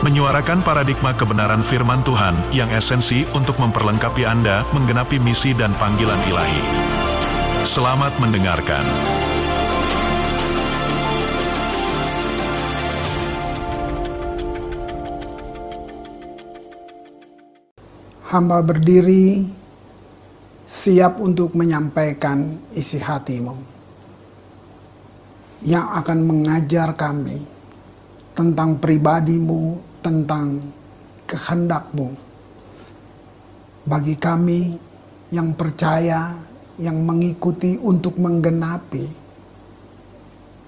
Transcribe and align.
menyuarakan 0.00 0.64
paradigma 0.64 1.12
kebenaran 1.12 1.60
firman 1.60 2.00
Tuhan 2.00 2.32
yang 2.56 2.72
esensi 2.72 3.28
untuk 3.36 3.60
memperlengkapi 3.60 4.24
Anda 4.24 4.64
menggenapi 4.72 5.20
misi 5.20 5.52
dan 5.52 5.76
panggilan 5.76 6.16
ilahi. 6.24 6.62
Selamat 7.68 8.16
mendengarkan. 8.16 8.80
Hamba 18.32 18.64
berdiri 18.64 19.44
siap 20.64 21.20
untuk 21.20 21.52
menyampaikan 21.52 22.56
isi 22.72 22.96
hatimu 22.96 23.58
yang 25.66 25.92
akan 25.92 26.18
mengajar 26.24 26.96
kami 26.96 27.60
tentang 28.32 28.80
pribadimu, 28.80 29.89
tentang 30.00 30.60
kehendakmu. 31.28 32.08
Bagi 33.86 34.16
kami 34.18 34.74
yang 35.30 35.54
percaya, 35.54 36.34
yang 36.80 37.00
mengikuti 37.04 37.78
untuk 37.78 38.18
menggenapi 38.18 39.06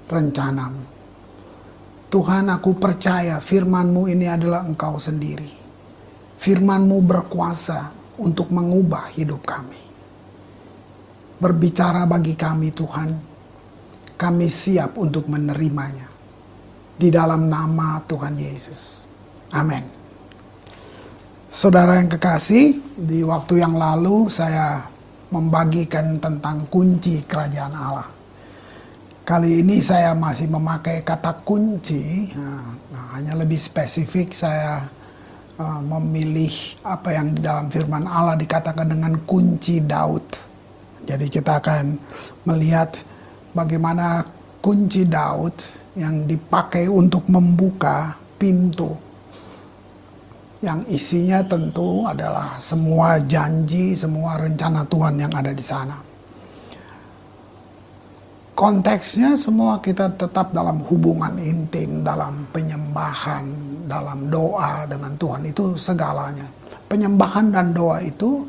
rencanamu. 0.07 0.85
Tuhan 2.13 2.53
aku 2.53 2.77
percaya 2.77 3.41
firmanmu 3.41 4.05
ini 4.13 4.29
adalah 4.29 4.69
engkau 4.69 5.01
sendiri. 5.01 5.49
Firmanmu 6.37 7.01
berkuasa 7.01 7.89
untuk 8.21 8.53
mengubah 8.53 9.09
hidup 9.17 9.41
kami. 9.49 9.81
Berbicara 11.41 12.05
bagi 12.05 12.37
kami 12.37 12.69
Tuhan, 12.69 13.11
kami 14.21 14.47
siap 14.47 15.01
untuk 15.01 15.27
menerimanya. 15.27 16.07
Di 16.93 17.09
dalam 17.09 17.49
nama 17.49 17.99
Tuhan 18.05 18.37
Yesus. 18.37 19.02
Amin. 19.53 19.85
Saudara 21.53 22.01
yang 22.01 22.09
kekasih, 22.09 22.81
di 22.97 23.21
waktu 23.21 23.61
yang 23.61 23.77
lalu 23.77 24.33
saya 24.33 24.89
membagikan 25.29 26.17
tentang 26.17 26.65
kunci 26.73 27.21
kerajaan 27.29 27.77
Allah. 27.77 28.09
Kali 29.29 29.61
ini 29.61 29.85
saya 29.85 30.17
masih 30.17 30.49
memakai 30.49 31.05
kata 31.05 31.45
kunci, 31.45 32.33
nah, 32.33 32.65
nah, 32.89 33.05
hanya 33.13 33.37
lebih 33.37 33.61
spesifik 33.61 34.33
saya 34.33 34.89
uh, 35.61 35.81
memilih 35.85 36.53
apa 36.81 37.13
yang 37.13 37.37
di 37.37 37.45
dalam 37.45 37.69
firman 37.69 38.09
Allah 38.09 38.41
dikatakan 38.41 38.89
dengan 38.89 39.21
kunci 39.29 39.85
Daud. 39.85 40.25
Jadi 41.05 41.29
kita 41.29 41.61
akan 41.61 42.01
melihat 42.49 42.97
bagaimana 43.53 44.25
kunci 44.65 45.05
Daud 45.05 45.55
yang 46.01 46.25
dipakai 46.25 46.89
untuk 46.89 47.29
membuka 47.29 48.17
pintu 48.41 49.12
yang 50.63 50.87
isinya 50.87 51.43
tentu 51.43 52.07
adalah 52.07 52.55
semua 52.63 53.19
janji, 53.27 53.99
semua 53.99 54.39
rencana 54.39 54.87
Tuhan 54.87 55.19
yang 55.19 55.35
ada 55.35 55.51
di 55.51 55.65
sana. 55.65 55.99
Konteksnya 58.55 59.35
semua 59.35 59.83
kita 59.83 60.15
tetap 60.15 60.55
dalam 60.55 60.79
hubungan 60.87 61.35
intim, 61.43 62.07
dalam 62.07 62.47
penyembahan, 62.55 63.43
dalam 63.91 64.31
doa 64.31 64.87
dengan 64.87 65.19
Tuhan 65.19 65.43
itu 65.51 65.75
segalanya. 65.75 66.47
Penyembahan 66.87 67.51
dan 67.51 67.75
doa 67.75 67.99
itu 67.99 68.47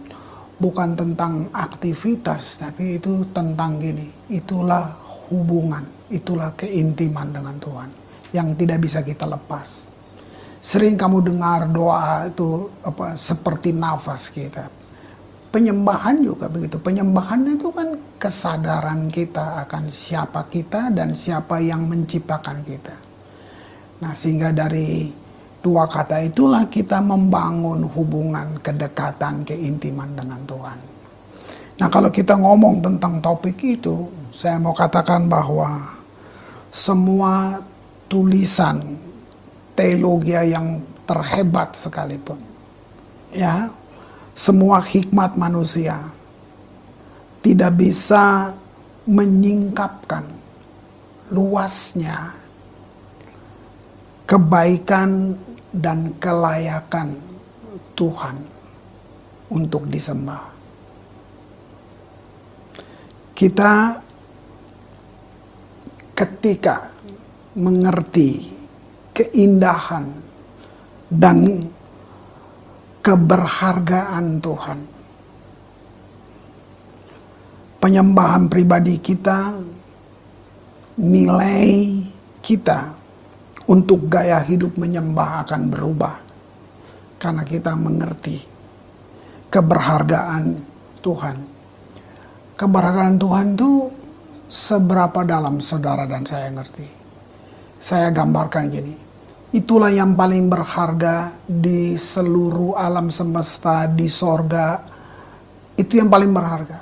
bukan 0.62 0.94
tentang 0.94 1.50
aktivitas, 1.50 2.62
tapi 2.62 3.01
itu 3.01 3.25
tentang 3.34 3.81
gini, 3.81 4.06
itulah 4.30 4.85
hubungan, 5.34 5.81
itulah 6.13 6.53
keintiman 6.53 7.34
dengan 7.34 7.57
Tuhan 7.57 7.90
yang 8.38 8.53
tidak 8.53 8.85
bisa 8.85 9.01
kita 9.01 9.25
lepas. 9.25 9.93
Sering 10.63 10.96
kamu 10.96 11.28
dengar 11.28 11.68
doa 11.68 12.31
itu 12.31 12.72
apa 12.88 13.19
seperti 13.19 13.75
nafas 13.75 14.31
kita. 14.31 14.72
Penyembahan 15.51 16.24
juga 16.24 16.47
begitu. 16.47 16.79
Penyembahan 16.79 17.44
itu 17.51 17.68
kan 17.75 18.00
kesadaran 18.16 19.12
kita 19.12 19.68
akan 19.68 19.91
siapa 19.91 20.47
kita 20.47 20.88
dan 20.96 21.19
siapa 21.19 21.59
yang 21.59 21.84
menciptakan 21.91 22.63
kita. 22.63 22.96
Nah, 24.07 24.16
sehingga 24.16 24.56
dari 24.56 25.12
dua 25.59 25.84
kata 25.84 26.24
itulah 26.24 26.72
kita 26.72 27.03
membangun 27.03 27.84
hubungan 27.84 28.56
kedekatan 28.63 29.44
keintiman 29.44 30.16
dengan 30.16 30.41
Tuhan. 30.47 30.80
Nah, 31.84 31.88
kalau 31.91 32.07
kita 32.07 32.40
ngomong 32.40 32.80
tentang 32.80 33.19
topik 33.19 33.59
itu, 33.68 34.07
saya 34.31 34.56
mau 34.63 34.72
katakan 34.72 35.28
bahwa 35.28 36.00
semua 36.72 37.59
tulisan 38.07 39.12
teologi 39.73 40.34
yang 40.34 40.81
terhebat 41.03 41.75
sekalipun. 41.75 42.39
Ya, 43.34 43.69
semua 44.34 44.81
hikmat 44.81 45.38
manusia 45.38 45.97
tidak 47.41 47.75
bisa 47.75 48.53
menyingkapkan 49.03 50.23
luasnya 51.33 52.31
kebaikan 54.23 55.35
dan 55.73 56.16
kelayakan 56.22 57.17
Tuhan 57.97 58.38
untuk 59.51 59.89
disembah. 59.89 60.53
Kita 63.33 63.97
ketika 66.13 66.85
mengerti 67.57 68.62
keindahan 69.13 70.09
dan 71.07 71.62
keberhargaan 73.06 74.41
Tuhan. 74.41 74.79
Penyembahan 77.78 78.47
pribadi 78.47 78.96
kita, 78.97 79.53
nilai 80.97 82.00
kita 82.40 82.96
untuk 83.68 84.07
gaya 84.07 84.40
hidup 84.41 84.79
menyembah 84.79 85.44
akan 85.44 85.62
berubah 85.68 86.16
karena 87.19 87.44
kita 87.44 87.75
mengerti 87.75 88.40
keberhargaan 89.51 90.57
Tuhan. 91.03 91.38
Keberhargaan 92.56 93.16
Tuhan 93.19 93.45
itu 93.59 93.72
seberapa 94.47 95.28
dalam 95.28 95.59
saudara 95.59 96.07
dan 96.07 96.24
saya 96.24 96.47
ngerti 96.56 97.03
saya 97.83 98.16
gambarkan 98.16 98.71
gini. 98.71 98.95
Itulah 99.51 99.91
yang 99.91 100.16
paling 100.16 100.47
berharga 100.47 101.35
di 101.44 101.99
seluruh 101.99 102.79
alam 102.79 103.11
semesta, 103.11 103.91
di 103.91 104.07
sorga. 104.07 104.79
Itu 105.75 105.99
yang 105.99 106.07
paling 106.07 106.31
berharga. 106.31 106.79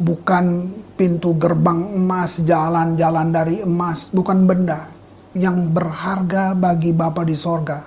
Bukan 0.00 0.44
pintu 0.96 1.36
gerbang 1.36 1.92
emas, 1.92 2.40
jalan-jalan 2.40 3.28
dari 3.28 3.60
emas, 3.60 4.08
bukan 4.08 4.48
benda. 4.48 4.88
Yang 5.36 5.68
berharga 5.76 6.56
bagi 6.56 6.96
Bapa 6.96 7.20
di 7.20 7.36
sorga 7.36 7.84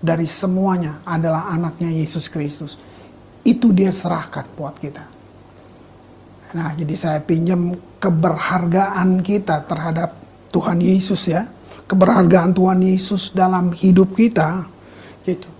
dari 0.00 0.24
semuanya 0.24 1.04
adalah 1.04 1.52
anaknya 1.52 1.92
Yesus 1.92 2.32
Kristus. 2.32 2.80
Itu 3.44 3.76
dia 3.76 3.92
serahkan 3.92 4.48
buat 4.56 4.80
kita. 4.80 5.04
Nah, 6.56 6.72
jadi 6.72 6.94
saya 6.96 7.20
pinjam 7.20 7.76
keberhargaan 8.00 9.20
kita 9.20 9.62
terhadap 9.68 10.25
Tuhan 10.50 10.78
Yesus 10.80 11.28
ya, 11.30 11.46
keberhargaan 11.86 12.54
Tuhan 12.56 12.80
Yesus 12.82 13.34
dalam 13.34 13.70
hidup 13.70 14.14
kita, 14.16 14.66
gitu. 15.26 15.50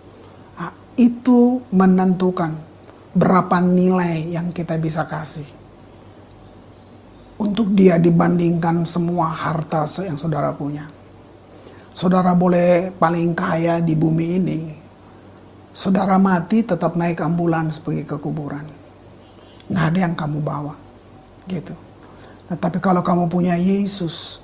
Nah, 0.59 0.73
itu 0.99 1.63
menentukan 1.71 2.55
berapa 3.17 3.61
nilai 3.65 4.29
yang 4.33 4.53
kita 4.53 4.77
bisa 4.77 5.09
kasih 5.09 5.49
untuk 7.37 7.73
dia 7.73 8.01
dibandingkan 8.01 8.89
semua 8.89 9.33
harta 9.33 9.85
yang 10.05 10.17
saudara 10.17 10.53
punya. 10.53 10.89
Saudara 11.97 12.37
boleh 12.37 12.93
paling 12.93 13.33
kaya 13.33 13.81
di 13.81 13.97
bumi 13.97 14.27
ini, 14.37 14.61
saudara 15.73 16.21
mati 16.21 16.61
tetap 16.61 16.93
naik 16.93 17.25
ambulans 17.25 17.81
pergi 17.81 18.05
ke 18.05 18.21
kuburan. 18.21 18.65
Nggak 19.73 19.87
ada 19.93 19.99
yang 20.05 20.15
kamu 20.15 20.39
bawa, 20.45 20.77
gitu. 21.49 21.73
Nah, 22.47 22.57
tapi 22.61 22.79
kalau 22.85 23.01
kamu 23.01 23.27
punya 23.33 23.57
Yesus, 23.57 24.39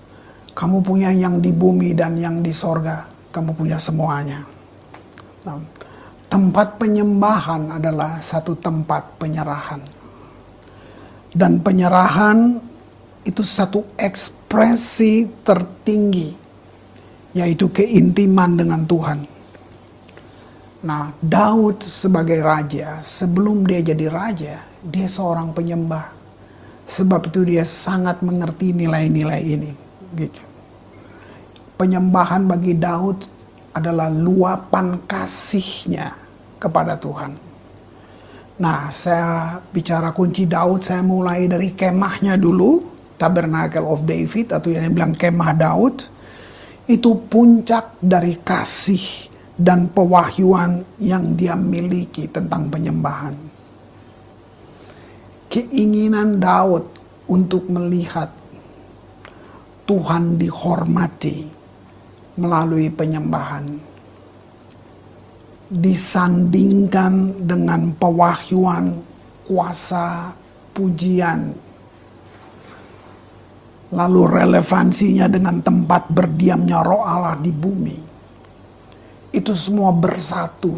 kamu 0.52 0.84
punya 0.84 1.08
yang 1.12 1.40
di 1.40 1.48
bumi 1.48 1.96
dan 1.96 2.16
yang 2.20 2.44
di 2.44 2.52
sorga. 2.52 3.08
Kamu 3.32 3.56
punya 3.56 3.80
semuanya. 3.80 4.44
Nah, 5.48 5.56
tempat 6.28 6.76
penyembahan 6.76 7.80
adalah 7.80 8.20
satu 8.20 8.52
tempat 8.60 9.16
penyerahan. 9.16 9.80
Dan 11.32 11.64
penyerahan 11.64 12.60
itu 13.24 13.40
satu 13.40 13.96
ekspresi 13.96 15.40
tertinggi, 15.40 16.28
yaitu 17.32 17.72
keintiman 17.72 18.52
dengan 18.52 18.84
Tuhan. 18.84 19.18
Nah, 20.82 21.14
Daud 21.22 21.80
sebagai 21.80 22.42
raja, 22.44 23.00
sebelum 23.00 23.64
dia 23.64 23.80
jadi 23.80 24.12
raja, 24.12 24.60
dia 24.84 25.06
seorang 25.08 25.54
penyembah. 25.56 26.10
Sebab 26.84 27.30
itu 27.30 27.46
dia 27.46 27.64
sangat 27.64 28.20
mengerti 28.20 28.74
nilai-nilai 28.76 29.40
ini. 29.40 29.72
Gitu. 30.12 30.42
Penyembahan 31.80 32.46
bagi 32.46 32.76
Daud 32.76 33.26
adalah 33.72 34.12
luapan 34.12 35.00
kasihnya 35.08 36.12
kepada 36.60 37.00
Tuhan. 37.00 37.32
Nah, 38.62 38.92
saya 38.92 39.58
bicara 39.72 40.12
kunci 40.12 40.44
Daud, 40.46 40.84
saya 40.84 41.02
mulai 41.02 41.48
dari 41.48 41.72
kemahnya 41.72 42.36
dulu, 42.36 42.84
Tabernacle 43.16 43.88
of 43.88 44.04
David, 44.04 44.52
atau 44.52 44.68
yang 44.70 44.92
bilang 44.92 45.16
kemah 45.16 45.52
Daud. 45.56 45.96
Itu 46.86 47.24
puncak 47.26 47.98
dari 47.98 48.38
kasih 48.38 49.32
dan 49.56 49.88
pewahyuan 49.90 50.84
yang 51.00 51.32
dia 51.34 51.56
miliki 51.56 52.28
tentang 52.28 52.68
penyembahan. 52.68 53.34
Keinginan 55.48 56.42
Daud 56.42 56.86
untuk 57.30 57.68
melihat 57.70 58.32
Tuhan 59.82 60.38
dihormati 60.38 61.38
melalui 62.38 62.88
penyembahan. 62.88 63.92
Disandingkan 65.72 67.44
dengan 67.48 67.96
pewahyuan 67.96 68.92
kuasa 69.48 70.36
pujian. 70.76 71.52
Lalu 73.92 74.20
relevansinya 74.24 75.28
dengan 75.28 75.60
tempat 75.60 76.08
berdiamnya 76.08 76.80
roh 76.80 77.04
Allah 77.04 77.36
di 77.40 77.52
bumi. 77.52 77.98
Itu 79.32 79.52
semua 79.56 79.92
bersatu. 79.92 80.76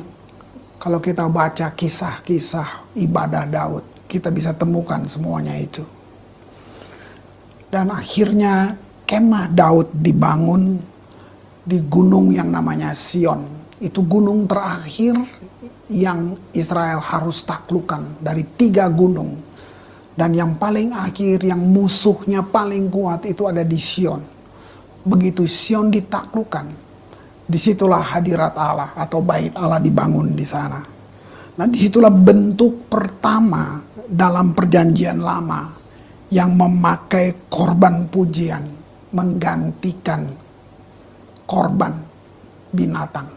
Kalau 0.79 0.99
kita 0.99 1.27
baca 1.31 1.75
kisah-kisah 1.75 2.99
ibadah 2.99 3.47
Daud 3.47 3.95
kita 4.15 4.31
bisa 4.31 4.55
temukan 4.55 5.03
semuanya 5.11 5.59
itu. 5.59 5.83
Dan 7.67 7.91
akhirnya 7.91 8.79
kemah 9.15 9.47
Daud 9.47 9.95
dibangun 9.95 10.75
di 11.63 11.79
gunung 11.87 12.35
yang 12.35 12.51
namanya 12.51 12.91
Sion 12.91 13.47
itu 13.79 14.03
gunung 14.03 14.43
terakhir 14.51 15.15
yang 15.87 16.35
Israel 16.51 16.99
harus 16.99 17.47
taklukkan 17.47 18.19
dari 18.19 18.43
tiga 18.59 18.91
gunung. 18.91 19.39
Dan 20.15 20.35
yang 20.35 20.59
paling 20.59 20.95
akhir, 20.95 21.47
yang 21.47 21.63
musuhnya 21.63 22.43
paling 22.43 22.91
kuat 22.91 23.27
itu 23.27 23.47
ada 23.47 23.63
di 23.63 23.79
Sion. 23.79 24.19
Begitu 25.07 25.47
Sion 25.47 25.95
ditaklukkan, 25.95 26.67
di 27.47 27.59
situlah 27.59 28.19
hadirat 28.19 28.55
Allah 28.59 28.99
atau 28.99 29.23
bait 29.23 29.55
Allah 29.55 29.79
dibangun 29.79 30.35
di 30.35 30.47
sana. 30.47 30.83
Nah 31.55 31.67
di 31.71 31.79
situlah 31.79 32.11
bentuk 32.11 32.91
pertama 32.91 33.79
dalam 34.11 34.51
perjanjian 34.59 35.23
lama 35.23 35.71
yang 36.35 36.51
memakai 36.59 37.47
korban 37.47 38.11
pujian 38.11 38.74
menggantikan 39.15 40.27
korban 41.47 41.95
binatang. 42.75 43.31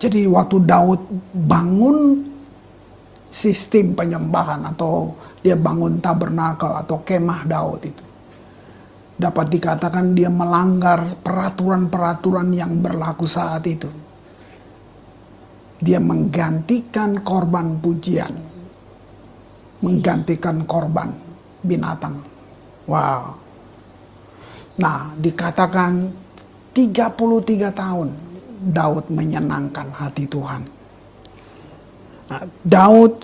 Jadi 0.00 0.26
waktu 0.26 0.56
Daud 0.64 1.00
bangun 1.30 2.26
sistem 3.28 3.94
penyembahan 3.94 4.66
atau 4.74 5.14
dia 5.44 5.54
bangun 5.54 6.00
tabernakel 6.02 6.72
atau 6.82 7.04
kemah 7.04 7.42
Daud 7.46 7.82
itu. 7.84 8.04
Dapat 9.12 9.46
dikatakan 9.54 10.16
dia 10.16 10.32
melanggar 10.32 11.20
peraturan-peraturan 11.20 12.48
yang 12.50 12.82
berlaku 12.82 13.28
saat 13.28 13.62
itu. 13.68 13.86
Dia 15.78 16.02
menggantikan 16.02 17.22
korban 17.22 17.78
pujian. 17.78 18.34
Menggantikan 19.82 20.66
korban 20.66 21.10
binatang. 21.62 22.18
Wow. 22.86 23.41
Nah, 24.82 25.14
dikatakan 25.14 26.10
33 26.74 27.70
tahun 27.70 28.08
Daud 28.74 29.06
menyenangkan 29.14 29.94
hati 29.94 30.26
Tuhan. 30.26 30.62
Nah, 32.26 32.42
Daud, 32.66 33.14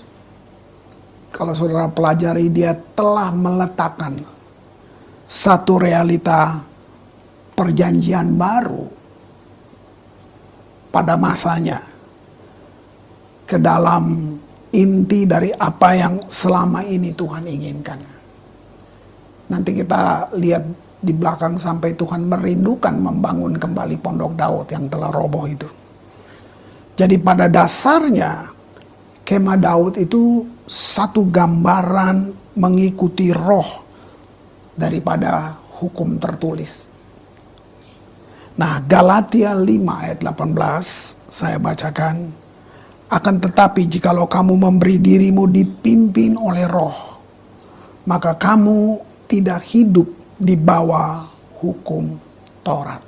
kalau 1.34 1.58
saudara 1.58 1.90
pelajari, 1.90 2.46
dia 2.46 2.78
telah 2.94 3.34
meletakkan 3.34 4.22
satu 5.26 5.82
realita 5.82 6.62
perjanjian 7.58 8.38
baru 8.38 8.86
pada 10.94 11.18
masanya 11.18 11.82
ke 13.50 13.58
dalam 13.58 14.38
inti 14.70 15.26
dari 15.26 15.50
apa 15.50 15.88
yang 15.96 16.14
selama 16.22 16.86
ini 16.86 17.10
Tuhan 17.12 17.44
inginkan. 17.50 18.00
Nanti 19.48 19.70
kita 19.72 20.28
lihat 20.36 20.87
di 20.98 21.14
belakang 21.14 21.54
sampai 21.54 21.94
Tuhan 21.94 22.26
merindukan 22.26 22.94
membangun 22.98 23.54
kembali 23.54 23.96
pondok 24.02 24.34
Daud 24.34 24.66
yang 24.74 24.90
telah 24.90 25.14
roboh 25.14 25.46
itu. 25.46 25.68
Jadi 26.98 27.14
pada 27.22 27.46
dasarnya 27.46 28.50
kemah 29.22 29.58
Daud 29.62 29.94
itu 30.02 30.42
satu 30.66 31.30
gambaran 31.30 32.34
mengikuti 32.58 33.30
roh 33.30 33.86
daripada 34.74 35.54
hukum 35.78 36.18
tertulis. 36.18 36.90
Nah, 38.58 38.82
Galatia 38.82 39.54
5 39.54 40.02
ayat 40.02 40.18
18 40.26 41.30
saya 41.30 41.62
bacakan 41.62 42.34
akan 43.08 43.34
tetapi 43.38 43.86
jikalau 43.86 44.26
kamu 44.26 44.58
memberi 44.58 44.98
dirimu 44.98 45.46
dipimpin 45.46 46.34
oleh 46.34 46.66
roh 46.66 47.22
maka 48.08 48.34
kamu 48.34 49.00
tidak 49.28 49.60
hidup 49.68 50.17
di 50.38 50.54
bawah 50.54 51.26
hukum 51.58 52.14
Taurat. 52.62 53.02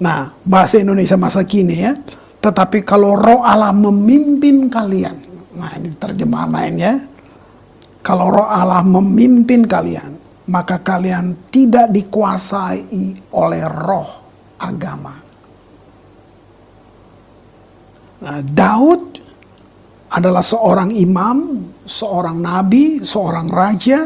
Nah, 0.00 0.32
bahasa 0.42 0.80
Indonesia 0.80 1.14
masa 1.20 1.44
kini 1.44 1.76
ya. 1.78 1.92
Tetapi 2.40 2.84
kalau 2.84 3.16
roh 3.16 3.40
Allah 3.44 3.72
memimpin 3.72 4.68
kalian. 4.68 5.16
Nah, 5.54 5.70
ini 5.78 5.94
terjemahan 5.96 6.50
lainnya. 6.50 6.92
Kalau 8.04 8.28
roh 8.28 8.48
Allah 8.48 8.84
memimpin 8.84 9.64
kalian, 9.64 10.12
maka 10.52 10.80
kalian 10.84 11.48
tidak 11.48 11.88
dikuasai 11.88 13.16
oleh 13.32 13.64
roh 13.64 14.08
agama. 14.60 15.14
Nah, 18.24 18.40
Daud 18.44 19.02
adalah 20.12 20.44
seorang 20.44 20.92
imam, 20.92 21.64
seorang 21.88 22.38
nabi, 22.44 23.00
seorang 23.00 23.48
raja 23.48 24.04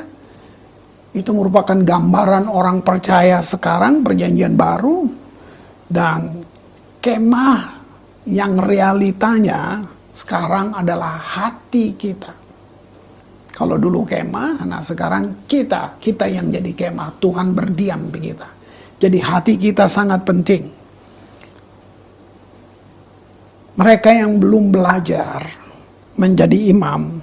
itu 1.19 1.35
merupakan 1.35 1.75
gambaran 1.75 2.47
orang 2.47 2.87
percaya 2.87 3.43
sekarang 3.43 4.07
perjanjian 4.07 4.55
baru 4.55 5.03
dan 5.91 6.47
kemah 7.03 7.61
yang 8.31 8.55
realitanya 8.63 9.83
sekarang 10.15 10.79
adalah 10.79 11.19
hati 11.19 11.99
kita. 11.99 12.31
Kalau 13.51 13.75
dulu 13.75 14.07
kemah, 14.07 14.63
nah 14.71 14.79
sekarang 14.79 15.43
kita, 15.51 15.99
kita 15.99 16.31
yang 16.31 16.47
jadi 16.47 16.71
kemah, 16.71 17.19
Tuhan 17.19 17.51
berdiam 17.51 18.07
di 18.07 18.31
kita. 18.31 18.49
Jadi 19.03 19.19
hati 19.19 19.55
kita 19.59 19.91
sangat 19.91 20.23
penting. 20.23 20.63
Mereka 23.75 24.11
yang 24.15 24.39
belum 24.39 24.71
belajar 24.71 25.43
menjadi 26.15 26.71
imam, 26.71 27.19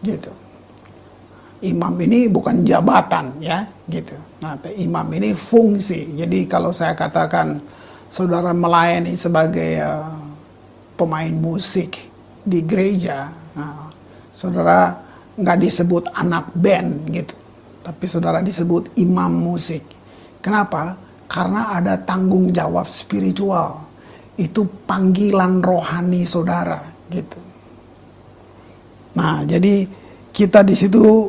gitu 0.00 0.41
imam 1.62 1.94
ini 2.02 2.26
bukan 2.26 2.66
jabatan 2.66 3.38
ya 3.38 3.62
gitu. 3.86 4.18
Nah, 4.42 4.58
imam 4.74 5.06
ini 5.14 5.32
fungsi. 5.32 6.18
Jadi 6.18 6.50
kalau 6.50 6.74
saya 6.74 6.98
katakan 6.98 7.62
saudara 8.10 8.50
melayani 8.50 9.14
sebagai 9.14 9.78
uh, 9.78 10.18
pemain 10.98 11.30
musik 11.30 12.02
di 12.42 12.66
gereja, 12.66 13.30
nah, 13.54 13.88
saudara 14.34 14.98
nggak 15.38 15.58
disebut 15.62 16.10
anak 16.12 16.50
band 16.52 17.08
gitu, 17.14 17.34
tapi 17.86 18.04
saudara 18.10 18.42
disebut 18.42 18.98
imam 18.98 19.30
musik. 19.30 19.86
Kenapa? 20.42 20.98
Karena 21.30 21.78
ada 21.78 21.94
tanggung 21.96 22.50
jawab 22.50 22.90
spiritual. 22.90 23.88
Itu 24.34 24.66
panggilan 24.66 25.62
rohani 25.62 26.26
saudara 26.26 26.82
gitu. 27.08 27.38
Nah, 29.12 29.44
jadi 29.44 29.84
kita 30.32 30.64
di 30.64 30.72
situ 30.72 31.28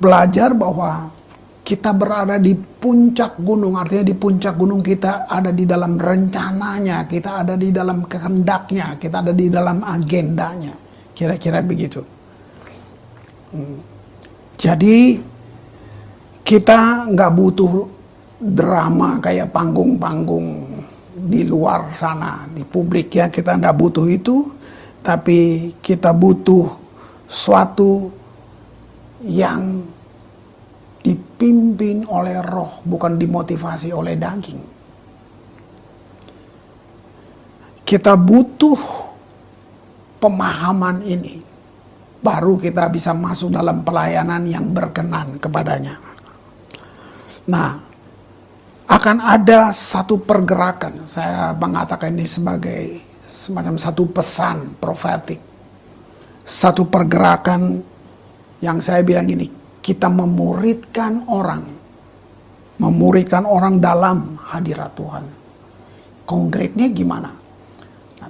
belajar 0.00 0.56
bahwa 0.56 1.12
kita 1.60 1.94
berada 1.94 2.40
di 2.40 2.56
puncak 2.56 3.38
gunung, 3.38 3.78
artinya 3.78 4.10
di 4.10 4.16
puncak 4.16 4.58
gunung 4.58 4.82
kita 4.82 5.30
ada 5.30 5.54
di 5.54 5.68
dalam 5.68 5.94
rencananya, 5.94 7.06
kita 7.06 7.46
ada 7.46 7.54
di 7.54 7.70
dalam 7.70 8.08
kehendaknya, 8.08 8.98
kita 8.98 9.22
ada 9.22 9.30
di 9.30 9.46
dalam 9.46 9.84
agendanya. 9.86 10.74
Kira-kira 11.14 11.62
begitu. 11.62 12.02
Jadi 14.58 15.20
kita 16.42 17.06
nggak 17.06 17.32
butuh 17.36 17.72
drama 18.40 19.20
kayak 19.20 19.52
panggung-panggung 19.52 20.64
di 21.14 21.44
luar 21.44 21.92
sana 21.92 22.48
di 22.48 22.64
publik 22.64 23.12
ya 23.12 23.28
kita 23.28 23.60
nggak 23.60 23.76
butuh 23.76 24.08
itu 24.08 24.48
tapi 25.04 25.70
kita 25.84 26.16
butuh 26.16 26.64
suatu 27.28 28.19
yang 29.24 29.84
dipimpin 31.00 32.04
oleh 32.08 32.40
roh 32.44 32.84
bukan 32.84 33.16
dimotivasi 33.16 33.92
oleh 33.92 34.16
daging 34.16 34.60
kita 37.84 38.14
butuh 38.14 38.78
pemahaman 40.20 41.00
ini 41.02 41.50
baru 42.20 42.60
kita 42.60 42.92
bisa 42.92 43.16
masuk 43.16 43.56
dalam 43.56 43.80
pelayanan 43.80 44.44
yang 44.44 44.68
berkenan 44.70 45.40
kepadanya. 45.40 45.96
Nah, 47.48 47.80
akan 48.86 49.16
ada 49.24 49.72
satu 49.72 50.20
pergerakan. 50.20 51.08
Saya 51.08 51.56
mengatakan 51.56 52.12
ini 52.12 52.28
sebagai 52.28 53.00
semacam 53.32 53.80
satu 53.80 54.04
pesan 54.12 54.76
profetik. 54.76 55.40
Satu 56.44 56.84
pergerakan 56.86 57.80
yang 58.60 58.78
saya 58.80 59.00
bilang 59.04 59.28
ini, 59.28 59.48
kita 59.80 60.08
memuridkan 60.08 61.28
orang. 61.28 61.64
Memuridkan 62.80 63.44
orang 63.44 63.76
dalam 63.76 64.40
hadirat 64.40 64.92
Tuhan. 64.96 65.24
Konkretnya 66.24 66.88
gimana? 66.88 67.40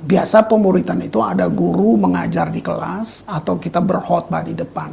biasa 0.01 0.49
pemuritan 0.49 1.01
itu 1.05 1.21
ada 1.21 1.45
guru 1.53 2.01
mengajar 2.01 2.49
di 2.49 2.65
kelas 2.65 3.29
atau 3.29 3.61
kita 3.61 3.85
berkhotbah 3.85 4.41
di 4.41 4.57
depan. 4.57 4.91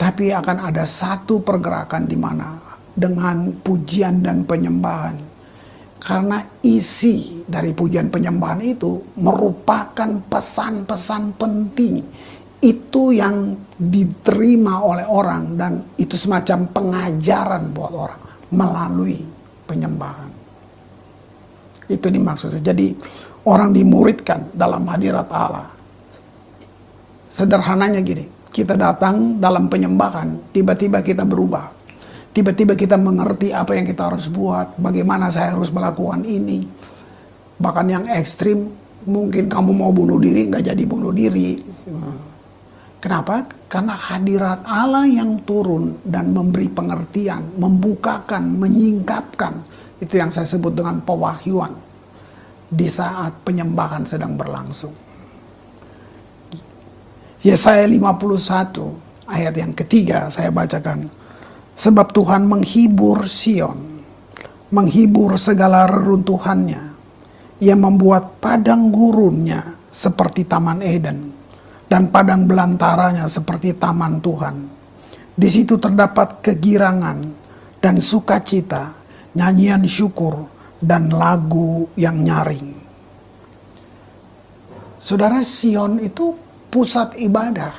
Tapi 0.00 0.32
akan 0.32 0.72
ada 0.72 0.88
satu 0.88 1.44
pergerakan 1.44 2.08
di 2.08 2.16
mana 2.16 2.56
dengan 2.96 3.52
pujian 3.60 4.24
dan 4.24 4.48
penyembahan. 4.48 5.28
Karena 6.00 6.40
isi 6.64 7.44
dari 7.44 7.76
pujian 7.76 8.08
penyembahan 8.08 8.64
itu 8.64 9.20
merupakan 9.20 10.08
pesan-pesan 10.32 11.36
penting. 11.36 12.00
Itu 12.60 13.16
yang 13.16 13.56
diterima 13.80 14.84
oleh 14.84 15.08
orang 15.08 15.56
dan 15.56 15.72
itu 15.96 16.12
semacam 16.12 16.68
pengajaran 16.68 17.72
buat 17.72 17.92
orang 17.96 18.22
melalui 18.52 19.16
penyembahan. 19.64 20.30
Itu 21.88 22.12
dimaksudnya. 22.12 22.60
Jadi 22.60 22.92
orang 23.48 23.72
dimuridkan 23.72 24.52
dalam 24.52 24.84
hadirat 24.84 25.28
Allah. 25.32 25.68
Sederhananya 27.30 28.02
gini, 28.02 28.26
kita 28.50 28.74
datang 28.74 29.38
dalam 29.38 29.70
penyembahan, 29.70 30.50
tiba-tiba 30.50 30.98
kita 31.00 31.22
berubah. 31.22 31.70
Tiba-tiba 32.30 32.78
kita 32.78 32.94
mengerti 32.94 33.50
apa 33.50 33.74
yang 33.74 33.86
kita 33.86 34.10
harus 34.10 34.30
buat, 34.30 34.78
bagaimana 34.78 35.30
saya 35.30 35.54
harus 35.54 35.70
melakukan 35.70 36.22
ini. 36.26 36.62
Bahkan 37.58 37.86
yang 37.90 38.04
ekstrim, 38.10 38.70
mungkin 39.06 39.50
kamu 39.50 39.70
mau 39.74 39.90
bunuh 39.90 40.18
diri, 40.18 40.46
nggak 40.46 40.74
jadi 40.74 40.82
bunuh 40.86 41.10
diri. 41.14 41.58
Kenapa? 43.00 43.48
Karena 43.64 43.96
hadirat 43.96 44.60
Allah 44.68 45.08
yang 45.08 45.40
turun 45.48 46.04
dan 46.04 46.36
memberi 46.36 46.68
pengertian, 46.68 47.56
membukakan, 47.56 48.60
menyingkapkan. 48.60 49.56
Itu 49.96 50.20
yang 50.20 50.28
saya 50.28 50.44
sebut 50.44 50.76
dengan 50.76 51.00
pewahyuan 51.00 51.72
di 52.68 52.84
saat 52.84 53.40
penyembahan 53.40 54.04
sedang 54.04 54.36
berlangsung. 54.36 54.92
Yesaya 57.40 57.88
51 57.88 59.32
ayat 59.32 59.54
yang 59.56 59.72
ketiga 59.72 60.28
saya 60.28 60.52
bacakan. 60.52 61.08
Sebab 61.72 62.12
Tuhan 62.12 62.44
menghibur 62.44 63.24
Sion, 63.24 64.04
menghibur 64.76 65.40
segala 65.40 65.88
reruntuhannya. 65.88 66.92
Ia 67.64 67.76
membuat 67.80 68.44
padang 68.44 68.92
gurunnya 68.92 69.64
seperti 69.88 70.44
taman 70.44 70.84
Eden 70.84 71.39
dan 71.90 72.06
padang 72.14 72.46
belantaranya 72.46 73.26
seperti 73.26 73.74
taman 73.74 74.22
Tuhan. 74.22 74.56
Di 75.34 75.48
situ 75.50 75.74
terdapat 75.74 76.38
kegirangan 76.38 77.18
dan 77.82 77.98
sukacita, 77.98 78.94
nyanyian 79.34 79.82
syukur, 79.82 80.46
dan 80.78 81.10
lagu 81.10 81.90
yang 81.98 82.22
nyaring. 82.22 82.78
Saudara 85.02 85.42
Sion 85.42 85.98
itu 85.98 86.30
pusat 86.70 87.18
ibadah. 87.18 87.74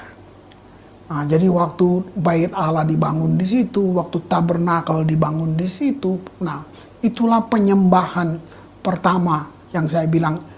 Nah, 1.12 1.24
jadi 1.28 1.48
waktu 1.48 2.12
bait 2.18 2.52
Allah 2.52 2.84
dibangun 2.84 3.40
di 3.40 3.48
situ, 3.48 3.96
waktu 3.96 4.26
tabernakel 4.28 5.08
dibangun 5.08 5.56
di 5.56 5.68
situ, 5.68 6.20
nah 6.44 6.64
itulah 7.00 7.46
penyembahan 7.48 8.36
pertama 8.82 9.48
yang 9.72 9.88
saya 9.88 10.08
bilang 10.08 10.51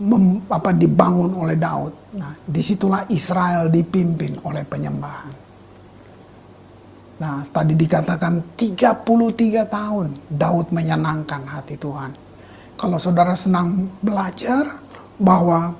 mem, 0.00 0.40
apa 0.48 0.72
dibangun 0.72 1.36
oleh 1.36 1.56
Daud. 1.60 2.16
Nah, 2.16 2.32
di 2.42 2.60
situlah 2.64 3.06
Israel 3.12 3.68
dipimpin 3.68 4.40
oleh 4.42 4.64
penyembahan. 4.64 5.34
Nah, 7.20 7.44
tadi 7.44 7.76
dikatakan 7.76 8.56
33 8.56 9.68
tahun 9.68 10.06
Daud 10.32 10.72
menyenangkan 10.72 11.44
hati 11.44 11.76
Tuhan. 11.76 12.10
Kalau 12.80 12.96
saudara 12.96 13.36
senang 13.36 13.92
belajar 14.00 14.80
bahwa 15.20 15.76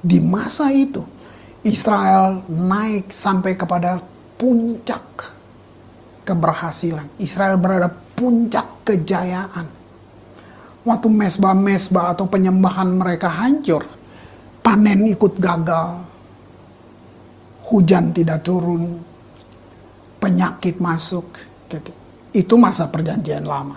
di 0.00 0.16
masa 0.16 0.72
itu 0.72 1.04
Israel 1.60 2.40
naik 2.48 3.12
sampai 3.12 3.52
kepada 3.52 4.00
puncak 4.40 5.04
keberhasilan. 6.24 7.20
Israel 7.20 7.60
berada 7.60 7.92
puncak 7.92 8.88
kejayaan. 8.88 9.77
Waktu 10.88 11.08
mesbah-mesbah 11.12 12.16
atau 12.16 12.24
penyembahan 12.24 12.88
mereka 12.88 13.28
hancur, 13.28 13.84
panen 14.64 15.04
ikut 15.04 15.36
gagal, 15.36 16.00
hujan 17.68 18.08
tidak 18.16 18.40
turun, 18.40 18.96
penyakit 20.16 20.80
masuk 20.80 21.36
gitu. 21.68 21.92
Itu 22.32 22.56
masa 22.56 22.88
perjanjian 22.88 23.44
lama. 23.44 23.76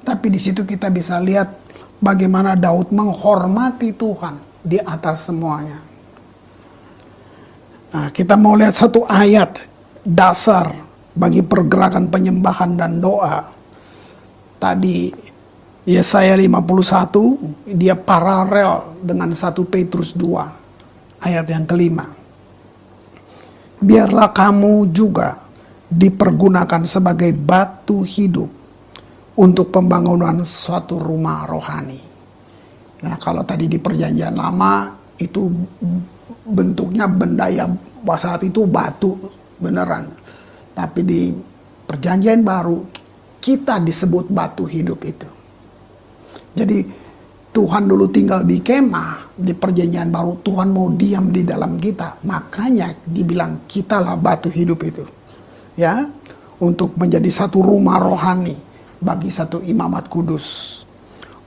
Tapi 0.00 0.26
di 0.32 0.40
situ 0.40 0.64
kita 0.64 0.88
bisa 0.88 1.20
lihat 1.20 1.52
bagaimana 2.00 2.56
Daud 2.56 2.96
menghormati 2.96 3.92
Tuhan 3.92 4.64
di 4.64 4.80
atas 4.80 5.28
semuanya. 5.28 5.78
Nah, 7.92 8.08
kita 8.08 8.40
mau 8.40 8.56
lihat 8.56 8.72
satu 8.72 9.04
ayat 9.04 9.68
dasar 10.00 10.72
bagi 11.16 11.44
pergerakan 11.44 12.08
penyembahan 12.08 12.76
dan 12.76 13.00
doa. 13.00 13.40
Tadi 14.56 15.12
Yesaya 15.86 16.34
51 16.34 17.70
dia 17.78 17.94
paralel 17.94 18.98
dengan 19.00 19.30
1 19.30 19.54
Petrus 19.70 20.18
2 20.18 21.22
ayat 21.22 21.46
yang 21.46 21.62
kelima 21.62 22.10
biarlah 23.78 24.34
kamu 24.34 24.90
juga 24.90 25.46
dipergunakan 25.86 26.82
sebagai 26.82 27.30
batu 27.32 28.02
hidup 28.02 28.50
untuk 29.36 29.68
pembangunan 29.68 30.42
suatu 30.42 30.98
rumah 30.98 31.44
rohani. 31.44 32.00
Nah, 33.04 33.14
kalau 33.20 33.44
tadi 33.44 33.68
di 33.68 33.78
perjanjian 33.78 34.34
lama 34.34 34.90
itu 35.20 35.46
bentuknya 36.46 37.06
benda 37.06 37.46
yang 37.52 37.76
saat 38.16 38.42
itu 38.48 38.64
batu 38.64 39.14
beneran. 39.60 40.08
Tapi 40.72 41.00
di 41.04 41.30
perjanjian 41.86 42.40
baru 42.40 42.80
kita 43.38 43.78
disebut 43.78 44.32
batu 44.32 44.64
hidup 44.64 45.00
itu. 45.04 45.28
Jadi 46.56 46.78
Tuhan 47.52 47.84
dulu 47.84 48.08
tinggal 48.08 48.44
di 48.44 48.64
kemah, 48.64 49.36
di 49.36 49.52
perjanjian 49.52 50.08
baru 50.08 50.40
Tuhan 50.40 50.72
mau 50.72 50.88
diam 50.92 51.28
di 51.28 51.44
dalam 51.44 51.76
kita. 51.76 52.24
Makanya 52.24 53.04
dibilang 53.04 53.68
kitalah 53.68 54.16
batu 54.16 54.48
hidup 54.48 54.80
itu. 54.84 55.04
Ya, 55.76 56.08
untuk 56.60 56.96
menjadi 56.96 57.28
satu 57.28 57.60
rumah 57.60 58.00
rohani 58.00 58.56
bagi 59.00 59.28
satu 59.28 59.60
imamat 59.60 60.08
kudus. 60.08 60.80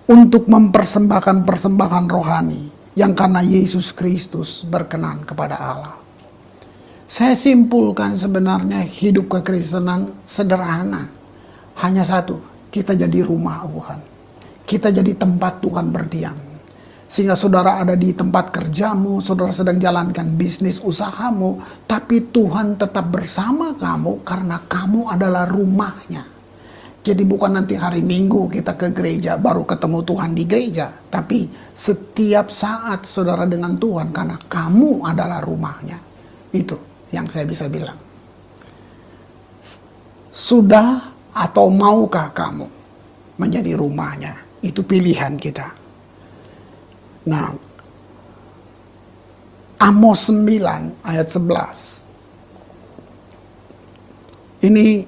Untuk 0.09 0.49
mempersembahkan 0.49 1.45
persembahan 1.45 2.05
rohani 2.09 2.73
yang 2.97 3.13
karena 3.13 3.45
Yesus 3.45 3.93
Kristus 3.93 4.65
berkenan 4.65 5.21
kepada 5.25 5.61
Allah. 5.61 5.97
Saya 7.09 7.37
simpulkan 7.37 8.17
sebenarnya 8.17 8.85
hidup 8.85 9.29
kekristenan 9.29 10.13
sederhana. 10.25 11.09
Hanya 11.81 12.01
satu, 12.01 12.41
kita 12.73 12.97
jadi 12.97 13.21
rumah 13.21 13.65
Tuhan 13.65 14.18
kita 14.69 14.93
jadi 14.93 15.17
tempat 15.17 15.65
Tuhan 15.65 15.89
berdiam. 15.89 16.37
Sehingga 17.09 17.33
saudara 17.33 17.81
ada 17.81 17.97
di 17.97 18.13
tempat 18.13 18.53
kerjamu, 18.53 19.17
saudara 19.17 19.49
sedang 19.49 19.81
jalankan 19.81 20.29
bisnis 20.37 20.77
usahamu, 20.77 21.57
tapi 21.89 22.29
Tuhan 22.29 22.77
tetap 22.77 23.09
bersama 23.09 23.73
kamu 23.73 24.21
karena 24.21 24.61
kamu 24.61 25.09
adalah 25.09 25.49
rumahnya. 25.49 26.21
Jadi 27.01 27.25
bukan 27.25 27.57
nanti 27.57 27.73
hari 27.73 28.05
Minggu 28.05 28.53
kita 28.53 28.77
ke 28.77 28.93
gereja 28.93 29.41
baru 29.41 29.65
ketemu 29.65 30.05
Tuhan 30.05 30.37
di 30.37 30.43
gereja, 30.45 30.93
tapi 31.09 31.49
setiap 31.73 32.53
saat 32.53 33.09
saudara 33.09 33.49
dengan 33.49 33.73
Tuhan 33.73 34.13
karena 34.13 34.37
kamu 34.45 35.01
adalah 35.09 35.41
rumahnya. 35.41 35.97
Itu 36.53 36.77
yang 37.09 37.25
saya 37.25 37.49
bisa 37.49 37.65
bilang. 37.65 37.97
Sudah 40.29 41.09
atau 41.33 41.73
maukah 41.73 42.29
kamu 42.29 42.69
menjadi 43.41 43.73
rumahnya? 43.73 44.48
Itu 44.59 44.83
pilihan 44.83 45.39
kita. 45.39 45.67
Nah, 47.29 47.55
Amos 49.79 50.27
9 50.27 51.07
ayat 51.07 51.27
11. 51.31 52.03
Ini 54.59 55.07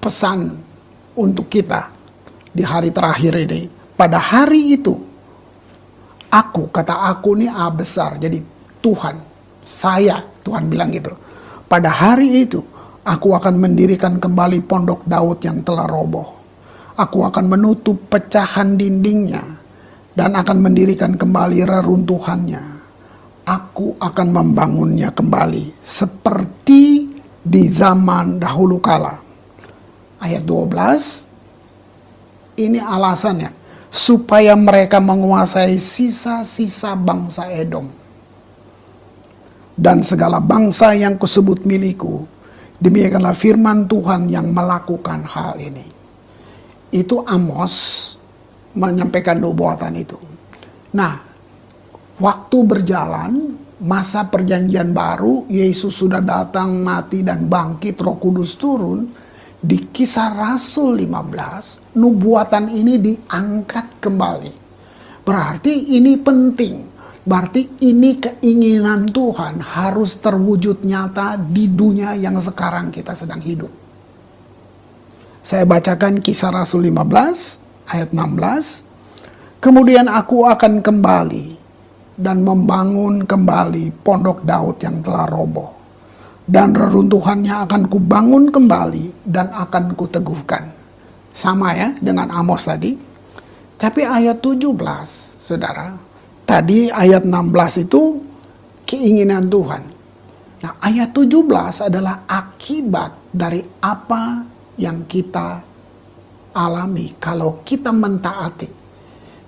pesan 0.00 0.48
untuk 1.12 1.52
kita 1.52 1.92
di 2.48 2.64
hari 2.64 2.88
terakhir 2.88 3.36
ini. 3.36 3.68
Pada 3.92 4.16
hari 4.16 4.80
itu, 4.80 4.96
aku, 6.32 6.72
kata 6.72 7.04
aku 7.12 7.36
ini 7.36 7.52
A 7.52 7.68
besar, 7.68 8.16
jadi 8.16 8.40
Tuhan, 8.80 9.20
saya, 9.60 10.24
Tuhan 10.40 10.72
bilang 10.72 10.88
gitu. 10.90 11.12
Pada 11.68 11.92
hari 11.92 12.48
itu, 12.48 12.64
aku 13.04 13.36
akan 13.36 13.60
mendirikan 13.60 14.18
kembali 14.18 14.64
pondok 14.64 15.04
Daud 15.06 15.38
yang 15.44 15.60
telah 15.62 15.86
roboh. 15.86 16.41
Aku 17.02 17.26
akan 17.26 17.50
menutup 17.50 17.98
pecahan 18.06 18.78
dindingnya 18.78 19.42
dan 20.14 20.38
akan 20.38 20.62
mendirikan 20.62 21.18
kembali 21.18 21.66
reruntuhannya 21.66 22.72
aku 23.46 23.94
akan 23.98 24.28
membangunnya 24.30 25.10
kembali 25.10 25.82
seperti 25.82 27.10
di 27.42 27.62
zaman 27.70 28.38
dahulu 28.38 28.78
kala. 28.78 29.18
Ayat 30.22 30.46
12 30.46 32.62
ini 32.62 32.78
alasannya 32.78 33.50
supaya 33.90 34.54
mereka 34.54 35.02
menguasai 35.02 35.74
sisa-sisa 35.74 36.94
bangsa 36.94 37.50
Edom 37.50 37.90
dan 39.74 40.06
segala 40.06 40.38
bangsa 40.38 40.94
yang 40.94 41.18
kusebut 41.18 41.66
milikku. 41.66 42.30
Demikianlah 42.82 43.34
firman 43.34 43.86
Tuhan 43.86 44.26
yang 44.26 44.50
melakukan 44.50 45.22
hal 45.26 45.58
ini. 45.58 46.01
Itu 46.92 47.24
Amos 47.24 47.74
menyampaikan 48.76 49.40
nubuatan 49.40 49.96
itu. 49.96 50.20
Nah, 50.92 51.32
Waktu 52.22 52.58
berjalan, 52.62 53.58
masa 53.82 54.30
perjanjian 54.30 54.94
baru, 54.94 55.42
Yesus 55.50 55.90
sudah 55.90 56.22
datang, 56.22 56.78
mati, 56.78 57.26
dan 57.26 57.50
bangkit, 57.50 57.98
roh 57.98 58.14
kudus 58.14 58.54
turun. 58.54 59.10
Di 59.58 59.90
kisah 59.90 60.30
Rasul 60.30 61.02
15, 61.02 61.98
nubuatan 61.98 62.70
ini 62.70 62.94
diangkat 63.02 63.98
kembali. 63.98 64.54
Berarti 65.26 65.98
ini 65.98 66.14
penting. 66.14 66.94
Berarti 67.26 67.82
ini 67.90 68.22
keinginan 68.22 69.10
Tuhan 69.10 69.58
harus 69.58 70.18
terwujud 70.22 70.86
nyata 70.86 71.34
di 71.38 71.66
dunia 71.66 72.14
yang 72.14 72.38
sekarang 72.38 72.94
kita 72.94 73.18
sedang 73.18 73.42
hidup. 73.42 73.81
Saya 75.42 75.66
bacakan 75.66 76.22
kisah 76.22 76.54
Rasul 76.54 76.86
15 76.86 77.90
ayat 77.90 78.14
16. 78.14 79.58
Kemudian 79.58 80.06
aku 80.06 80.46
akan 80.46 80.78
kembali 80.78 81.58
dan 82.14 82.46
membangun 82.46 83.26
kembali 83.26 84.06
pondok 84.06 84.46
Daud 84.46 84.78
yang 84.78 85.02
telah 85.02 85.26
roboh. 85.26 85.74
Dan 86.46 86.78
reruntuhannya 86.78 87.66
akan 87.66 87.90
kubangun 87.90 88.54
kembali 88.54 89.26
dan 89.26 89.50
akan 89.50 89.98
kuteguhkan. 89.98 90.70
Sama 91.34 91.74
ya 91.74 91.90
dengan 91.98 92.30
Amos 92.30 92.70
tadi. 92.70 92.94
Tapi 93.74 94.06
ayat 94.06 94.38
17, 94.38 94.78
saudara. 95.42 95.90
Tadi 96.46 96.86
ayat 96.86 97.26
16 97.26 97.82
itu 97.82 98.22
keinginan 98.86 99.50
Tuhan. 99.50 99.82
Nah 100.62 100.78
ayat 100.78 101.10
17 101.10 101.90
adalah 101.90 102.22
akibat 102.30 103.34
dari 103.34 103.66
apa 103.82 104.51
yang 104.80 105.04
kita 105.04 105.60
alami 106.52 107.16
kalau 107.16 107.60
kita 107.64 107.90
mentaati. 107.90 108.70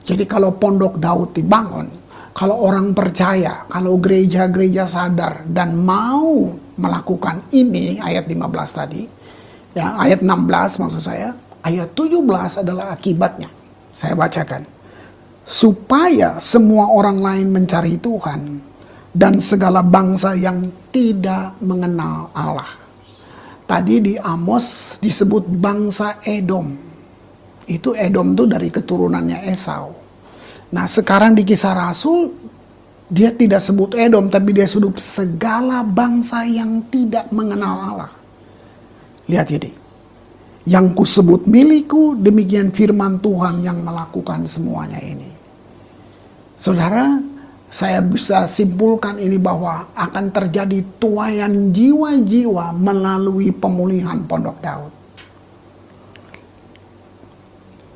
Jadi 0.05 0.25
kalau 0.29 0.53
pondok 0.61 1.01
Daud 1.01 1.33
dibangun, 1.33 1.89
kalau 2.35 2.61
orang 2.67 2.93
percaya, 2.93 3.65
kalau 3.71 3.97
gereja-gereja 3.97 4.85
sadar 4.85 5.49
dan 5.49 5.81
mau 5.81 6.53
melakukan 6.77 7.49
ini, 7.55 7.97
ayat 8.03 8.29
15 8.29 8.45
tadi, 8.75 9.03
ya 9.73 9.97
ayat 9.97 10.21
16 10.21 10.83
maksud 10.83 11.03
saya, 11.03 11.33
ayat 11.65 11.95
17 11.97 12.61
adalah 12.61 12.93
akibatnya. 12.93 13.49
Saya 13.95 14.19
bacakan. 14.19 14.67
Supaya 15.45 16.41
semua 16.41 16.91
orang 16.91 17.21
lain 17.21 17.49
mencari 17.53 18.01
Tuhan 18.01 18.61
dan 19.15 19.39
segala 19.39 19.81
bangsa 19.87 20.35
yang 20.35 20.69
tidak 20.91 21.55
mengenal 21.63 22.35
Allah. 22.35 22.84
Tadi 23.65 23.95
di 24.01 24.15
Amos 24.21 24.97
disebut 25.01 25.49
bangsa 25.49 26.21
Edom. 26.21 26.69
Itu 27.65 27.97
Edom 27.97 28.37
tuh 28.37 28.45
dari 28.45 28.69
keturunannya 28.69 29.49
Esau. 29.49 29.89
Nah 30.77 30.85
sekarang 30.85 31.33
di 31.33 31.49
kisah 31.49 31.73
Rasul, 31.73 32.29
dia 33.09 33.33
tidak 33.33 33.65
sebut 33.65 33.97
Edom, 33.97 34.29
tapi 34.29 34.53
dia 34.53 34.69
sebut 34.69 35.01
segala 35.01 35.81
bangsa 35.81 36.45
yang 36.45 36.85
tidak 36.93 37.33
mengenal 37.33 37.75
Allah. 37.81 38.13
Lihat 39.29 39.47
jadi. 39.49 39.73
Yang 40.65 40.97
kusebut 40.97 41.45
milikku, 41.45 42.17
demikian 42.21 42.73
firman 42.73 43.21
Tuhan 43.21 43.61
yang 43.61 43.85
melakukan 43.85 44.49
semuanya 44.49 44.97
ini. 45.01 45.29
Saudara, 46.57 47.21
saya 47.75 47.99
bisa 47.99 48.47
simpulkan 48.47 49.19
ini 49.19 49.35
bahwa 49.35 49.91
akan 49.99 50.31
terjadi 50.31 50.79
tuayan 51.03 51.75
jiwa-jiwa 51.75 52.71
melalui 52.71 53.51
pemulihan 53.51 54.23
pondok 54.31 54.63
Daud. 54.63 54.95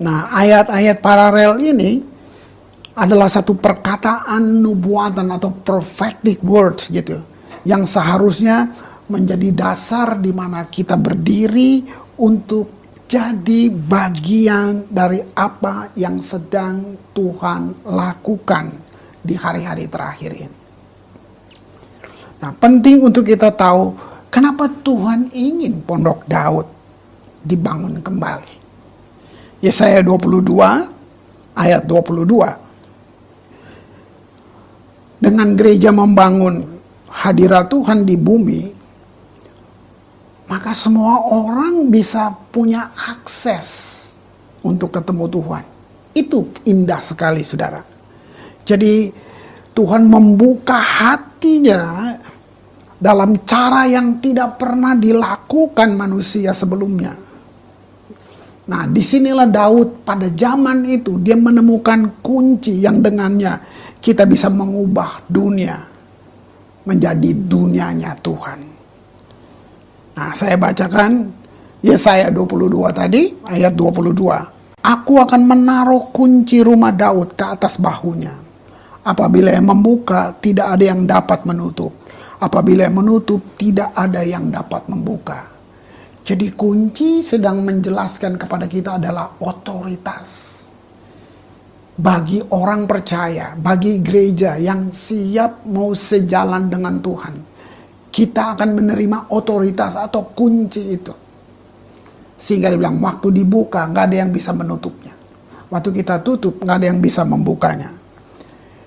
Nah, 0.02 0.34
ayat-ayat 0.34 0.98
paralel 0.98 1.62
ini 1.62 2.02
adalah 2.98 3.30
satu 3.30 3.54
perkataan 3.54 4.42
nubuatan 4.58 5.30
atau 5.30 5.54
prophetic 5.54 6.42
words 6.42 6.90
gitu 6.90 7.22
yang 7.62 7.86
seharusnya 7.86 8.74
menjadi 9.06 9.54
dasar 9.54 10.18
di 10.18 10.34
mana 10.34 10.66
kita 10.66 10.98
berdiri 10.98 11.86
untuk 12.18 12.66
jadi 13.06 13.70
bagian 13.70 14.90
dari 14.90 15.22
apa 15.38 15.94
yang 15.94 16.18
sedang 16.18 16.98
Tuhan 17.14 17.86
lakukan 17.86 18.87
di 19.22 19.34
hari-hari 19.34 19.86
terakhir 19.90 20.32
ini. 20.34 20.58
Nah, 22.38 22.54
penting 22.54 23.02
untuk 23.02 23.26
kita 23.26 23.50
tahu 23.50 23.98
kenapa 24.30 24.70
Tuhan 24.70 25.34
ingin 25.34 25.82
pondok 25.82 26.22
Daud 26.30 26.66
dibangun 27.42 27.98
kembali. 27.98 28.54
Yesaya 29.58 30.06
22 30.06 31.58
ayat 31.58 31.82
22 31.82 32.68
dengan 35.18 35.58
gereja 35.58 35.90
membangun 35.90 36.62
hadirat 37.10 37.66
Tuhan 37.66 38.06
di 38.06 38.14
bumi, 38.14 38.70
maka 40.46 40.70
semua 40.70 41.26
orang 41.26 41.90
bisa 41.90 42.30
punya 42.54 42.94
akses 42.94 43.68
untuk 44.62 44.94
ketemu 44.94 45.26
Tuhan. 45.26 45.64
Itu 46.14 46.54
indah 46.62 47.02
sekali, 47.02 47.42
saudara. 47.42 47.82
Jadi, 48.68 49.08
Tuhan 49.72 50.04
membuka 50.04 50.76
hatinya 50.76 52.12
dalam 52.98 53.46
cara 53.46 53.86
yang 53.86 54.18
tidak 54.18 54.58
pernah 54.58 54.98
dilakukan 54.98 55.94
manusia 55.94 56.50
sebelumnya. 56.50 57.14
Nah, 58.68 58.84
di 58.84 59.00
sinilah 59.00 59.48
Daud 59.48 60.04
pada 60.04 60.28
zaman 60.28 60.84
itu 60.84 61.16
dia 61.22 61.38
menemukan 61.38 62.20
kunci 62.20 62.84
yang 62.84 63.00
dengannya 63.00 63.56
kita 63.96 64.28
bisa 64.28 64.52
mengubah 64.52 65.24
dunia 65.24 65.78
menjadi 66.84 67.30
dunianya 67.32 68.12
Tuhan. 68.20 68.60
Nah, 70.18 70.30
saya 70.34 70.58
bacakan 70.58 71.30
Yesaya 71.80 72.28
22 72.34 72.90
tadi, 72.90 73.30
ayat 73.46 73.72
22. 73.72 74.82
Aku 74.82 75.22
akan 75.22 75.42
menaruh 75.46 76.10
kunci 76.10 76.60
rumah 76.60 76.90
Daud 76.90 77.38
ke 77.38 77.44
atas 77.46 77.78
bahunya. 77.78 78.47
Apabila 79.08 79.48
yang 79.48 79.72
membuka, 79.72 80.36
tidak 80.36 80.76
ada 80.76 80.84
yang 80.84 81.08
dapat 81.08 81.48
menutup. 81.48 81.96
Apabila 82.44 82.84
yang 82.84 83.00
menutup, 83.00 83.56
tidak 83.56 83.96
ada 83.96 84.20
yang 84.20 84.52
dapat 84.52 84.84
membuka. 84.92 85.48
Jadi 86.28 86.52
kunci 86.52 87.24
sedang 87.24 87.64
menjelaskan 87.64 88.36
kepada 88.36 88.68
kita 88.68 89.00
adalah 89.00 89.32
otoritas 89.40 90.58
bagi 91.98 92.38
orang 92.54 92.86
percaya, 92.86 93.58
bagi 93.58 93.98
gereja 93.98 94.54
yang 94.54 94.94
siap 94.94 95.66
mau 95.66 95.90
sejalan 95.90 96.70
dengan 96.70 97.02
Tuhan, 97.02 97.34
kita 98.06 98.54
akan 98.54 98.70
menerima 98.70 99.34
otoritas 99.34 99.98
atau 99.98 100.30
kunci 100.30 100.94
itu. 100.94 101.10
Sehingga 102.38 102.70
dia 102.70 102.78
bilang, 102.78 103.02
waktu 103.02 103.34
dibuka 103.34 103.82
nggak 103.90 104.14
ada 104.14 104.16
yang 104.22 104.30
bisa 104.30 104.54
menutupnya. 104.54 105.10
Waktu 105.66 105.90
kita 105.90 106.22
tutup 106.22 106.62
nggak 106.62 106.76
ada 106.78 106.86
yang 106.86 107.02
bisa 107.02 107.26
membukanya. 107.26 107.90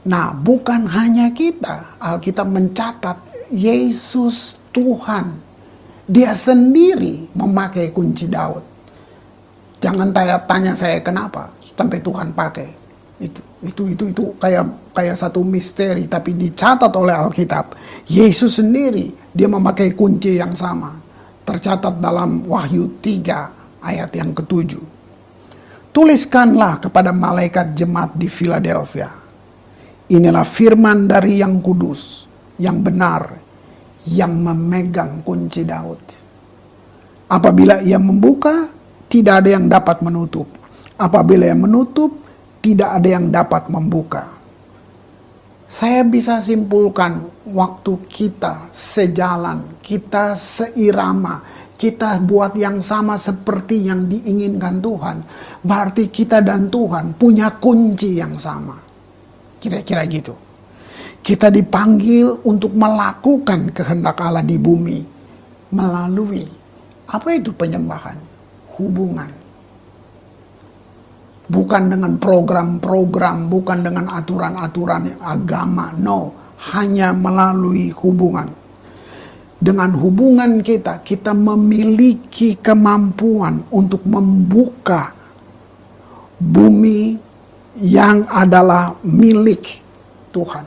Nah, 0.01 0.33
bukan 0.33 0.89
hanya 0.89 1.29
kita, 1.29 2.01
Alkitab 2.01 2.49
mencatat 2.49 3.17
Yesus 3.53 4.57
Tuhan, 4.73 5.37
dia 6.09 6.33
sendiri 6.33 7.29
memakai 7.37 7.93
kunci 7.93 8.25
Daud. 8.25 8.65
Jangan 9.77 10.09
tanya, 10.09 10.41
tanya 10.49 10.73
saya 10.73 10.97
kenapa 11.05 11.53
sampai 11.61 12.01
Tuhan 12.01 12.33
pakai. 12.33 12.69
Itu 13.21 13.41
itu 13.61 13.81
itu 13.93 14.03
itu 14.09 14.23
kayak 14.41 14.93
kayak 14.97 15.13
satu 15.13 15.45
misteri 15.45 16.09
tapi 16.09 16.33
dicatat 16.33 16.89
oleh 16.97 17.13
Alkitab. 17.13 17.77
Yesus 18.09 18.57
sendiri 18.57 19.13
dia 19.29 19.45
memakai 19.45 19.93
kunci 19.93 20.41
yang 20.41 20.57
sama. 20.57 20.97
Tercatat 21.45 22.01
dalam 22.01 22.41
Wahyu 22.49 22.97
3 22.97 23.85
ayat 23.85 24.09
yang 24.17 24.33
ketujuh. 24.33 24.81
Tuliskanlah 25.93 26.81
kepada 26.81 27.13
malaikat 27.13 27.77
jemaat 27.77 28.17
di 28.17 28.25
Philadelphia. 28.25 29.20
Inilah 30.11 30.43
firman 30.43 31.07
dari 31.07 31.39
yang 31.39 31.63
kudus, 31.63 32.27
yang 32.59 32.83
benar, 32.83 33.31
yang 34.11 34.35
memegang 34.43 35.23
kunci 35.23 35.63
Daud. 35.63 36.03
Apabila 37.31 37.79
ia 37.79 37.95
membuka, 37.95 38.67
tidak 39.07 39.39
ada 39.39 39.49
yang 39.55 39.71
dapat 39.71 40.03
menutup. 40.03 40.51
Apabila 40.99 41.47
ia 41.47 41.55
menutup, 41.55 42.11
tidak 42.59 42.99
ada 42.99 43.07
yang 43.07 43.31
dapat 43.31 43.71
membuka. 43.71 44.27
Saya 45.71 46.03
bisa 46.03 46.43
simpulkan 46.43 47.23
waktu 47.47 48.03
kita 48.11 48.67
sejalan, 48.75 49.79
kita 49.79 50.35
seirama, 50.35 51.39
kita 51.79 52.19
buat 52.19 52.51
yang 52.59 52.83
sama 52.83 53.15
seperti 53.15 53.87
yang 53.87 54.11
diinginkan 54.11 54.83
Tuhan. 54.83 55.17
Berarti 55.63 56.11
kita 56.11 56.43
dan 56.43 56.67
Tuhan 56.67 57.15
punya 57.15 57.55
kunci 57.55 58.19
yang 58.19 58.35
sama. 58.35 58.90
Kira-kira 59.61 60.01
gitu. 60.09 60.33
Kita 61.21 61.53
dipanggil 61.53 62.41
untuk 62.49 62.73
melakukan 62.73 63.69
kehendak 63.69 64.17
Allah 64.17 64.41
di 64.41 64.57
bumi 64.57 65.05
melalui 65.69 66.61
apa 67.11 67.35
itu 67.35 67.51
penyembahan? 67.51 68.15
Hubungan. 68.79 69.27
Bukan 71.51 71.83
dengan 71.91 72.15
program-program, 72.15 73.51
bukan 73.51 73.79
dengan 73.83 74.07
aturan-aturan 74.07 75.19
agama, 75.19 75.91
no, 75.99 76.31
hanya 76.71 77.11
melalui 77.11 77.91
hubungan. 77.91 78.47
Dengan 79.59 79.91
hubungan 79.99 80.63
kita, 80.63 81.03
kita 81.03 81.35
memiliki 81.35 82.55
kemampuan 82.55 83.67
untuk 83.75 84.07
membuka 84.07 85.11
bumi 86.39 87.19
yang 87.79 88.27
adalah 88.27 88.99
milik 89.07 89.79
Tuhan. 90.35 90.65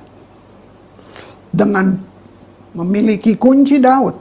Dengan 1.54 1.86
memiliki 2.74 3.38
kunci 3.38 3.78
Daud 3.78 4.16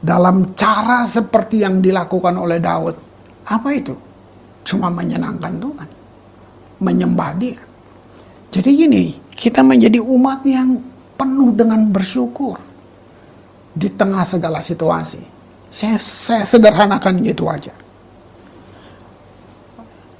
dalam 0.00 0.52
cara 0.52 1.08
seperti 1.08 1.64
yang 1.64 1.78
dilakukan 1.80 2.34
oleh 2.36 2.58
Daud. 2.60 2.96
Apa 3.48 3.68
itu? 3.72 3.94
Cuma 4.66 4.92
menyenangkan 4.92 5.54
Tuhan. 5.56 5.88
Menyembah 6.80 7.32
dia. 7.36 7.60
Jadi 8.50 8.70
gini, 8.76 9.04
kita 9.32 9.64
menjadi 9.64 10.02
umat 10.02 10.44
yang 10.44 10.76
penuh 11.16 11.52
dengan 11.56 11.80
bersyukur 11.88 12.60
di 13.72 13.88
tengah 13.88 14.24
segala 14.26 14.60
situasi. 14.60 15.22
Saya, 15.70 15.96
saya 16.02 16.44
sederhanakan 16.44 17.22
gitu 17.24 17.46
aja. 17.46 17.72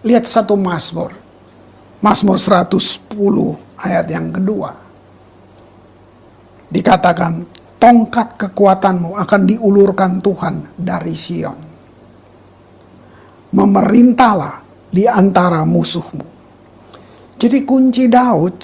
Lihat 0.01 0.25
satu 0.25 0.57
Mazmur 0.57 1.20
Mazmur 2.01 2.41
110 2.41 3.13
ayat 3.77 4.07
yang 4.09 4.33
kedua. 4.33 4.73
Dikatakan, 6.73 7.45
tongkat 7.77 8.41
kekuatanmu 8.41 9.21
akan 9.21 9.41
diulurkan 9.45 10.17
Tuhan 10.17 10.81
dari 10.81 11.13
Sion. 11.13 11.59
Memerintahlah 13.53 14.65
di 14.89 15.05
antara 15.05 15.61
musuhmu. 15.69 16.25
Jadi 17.37 17.59
kunci 17.69 18.09
Daud 18.09 18.57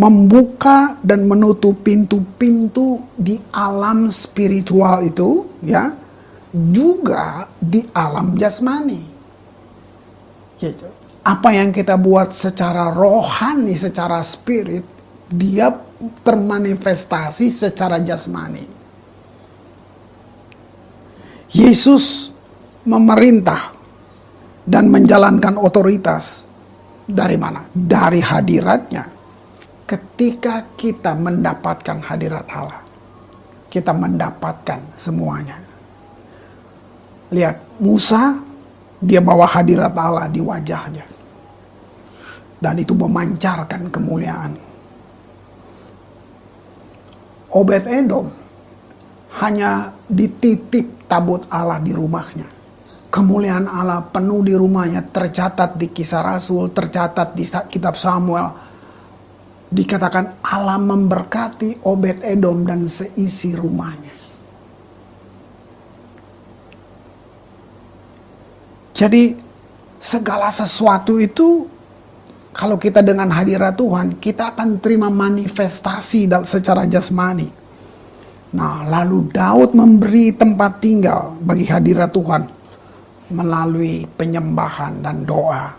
membuka 0.00 0.96
dan 1.04 1.28
menutup 1.28 1.84
pintu-pintu 1.84 3.12
di 3.12 3.36
alam 3.52 4.08
spiritual 4.08 5.04
itu 5.04 5.50
ya 5.66 5.90
juga 6.54 7.44
di 7.60 7.84
alam 7.92 8.38
jasmani. 8.40 9.02
Gitu 10.56 10.99
apa 11.20 11.52
yang 11.52 11.70
kita 11.70 12.00
buat 12.00 12.32
secara 12.32 12.88
rohani, 12.88 13.76
secara 13.76 14.24
spirit, 14.24 14.84
dia 15.28 15.68
termanifestasi 16.24 17.52
secara 17.52 18.00
jasmani. 18.00 18.64
Yesus 21.50 22.30
memerintah 22.86 23.74
dan 24.64 24.88
menjalankan 24.88 25.60
otoritas 25.60 26.46
dari 27.04 27.36
mana? 27.36 27.66
Dari 27.68 28.22
hadiratnya. 28.22 29.04
Ketika 29.84 30.70
kita 30.78 31.18
mendapatkan 31.18 31.98
hadirat 32.06 32.46
Allah, 32.54 32.80
kita 33.66 33.90
mendapatkan 33.90 34.94
semuanya. 34.94 35.58
Lihat, 37.34 37.82
Musa 37.82 38.49
dia 39.00 39.24
bawa 39.24 39.48
hadirat 39.48 39.96
Allah 39.96 40.28
di 40.28 40.44
wajahnya. 40.44 41.08
Dan 42.60 42.76
itu 42.76 42.92
memancarkan 42.92 43.88
kemuliaan. 43.88 44.52
Obed 47.50 47.84
Edom 47.88 48.28
hanya 49.40 49.96
dititip 50.04 51.08
tabut 51.08 51.48
Allah 51.48 51.80
di 51.80 51.96
rumahnya. 51.96 52.46
Kemuliaan 53.10 53.66
Allah 53.66 54.06
penuh 54.06 54.44
di 54.46 54.54
rumahnya, 54.54 55.02
tercatat 55.02 55.74
di 55.74 55.90
kisah 55.90 56.22
Rasul, 56.22 56.70
tercatat 56.70 57.34
di 57.34 57.42
kitab 57.72 57.98
Samuel. 57.98 58.70
Dikatakan 59.66 60.44
Allah 60.46 60.78
memberkati 60.78 61.82
Obed 61.88 62.22
Edom 62.22 62.62
dan 62.62 62.86
seisi 62.86 63.50
rumahnya. 63.56 64.29
Jadi 69.00 69.32
segala 69.96 70.52
sesuatu 70.52 71.16
itu 71.16 71.64
kalau 72.52 72.76
kita 72.76 73.00
dengan 73.00 73.32
hadirat 73.32 73.72
Tuhan, 73.80 74.20
kita 74.20 74.52
akan 74.52 74.76
terima 74.76 75.08
manifestasi 75.08 76.28
secara 76.44 76.84
jasmani. 76.84 77.48
Nah, 78.52 78.84
lalu 78.84 79.32
Daud 79.32 79.72
memberi 79.72 80.36
tempat 80.36 80.84
tinggal 80.84 81.40
bagi 81.40 81.64
hadirat 81.64 82.12
Tuhan 82.12 82.42
melalui 83.32 84.04
penyembahan 84.04 85.00
dan 85.00 85.24
doa. 85.24 85.72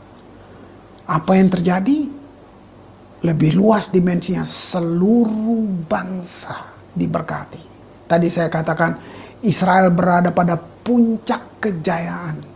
Apa 1.05 1.31
yang 1.37 1.51
terjadi? 1.53 2.09
Lebih 3.21 3.53
luas 3.53 3.93
dimensinya 3.93 4.41
seluruh 4.41 5.85
bangsa 5.85 6.57
diberkati. 6.97 7.61
Tadi 8.09 8.27
saya 8.33 8.49
katakan 8.49 8.97
Israel 9.45 9.93
berada 9.93 10.33
pada 10.33 10.57
puncak 10.57 11.61
kejayaan 11.61 12.50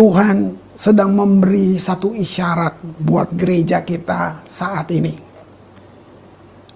Tuhan 0.00 0.56
sedang 0.72 1.12
memberi 1.12 1.76
satu 1.76 2.16
isyarat 2.16 2.80
buat 3.04 3.36
gereja 3.36 3.84
kita 3.84 4.48
saat 4.48 4.88
ini. 4.96 5.12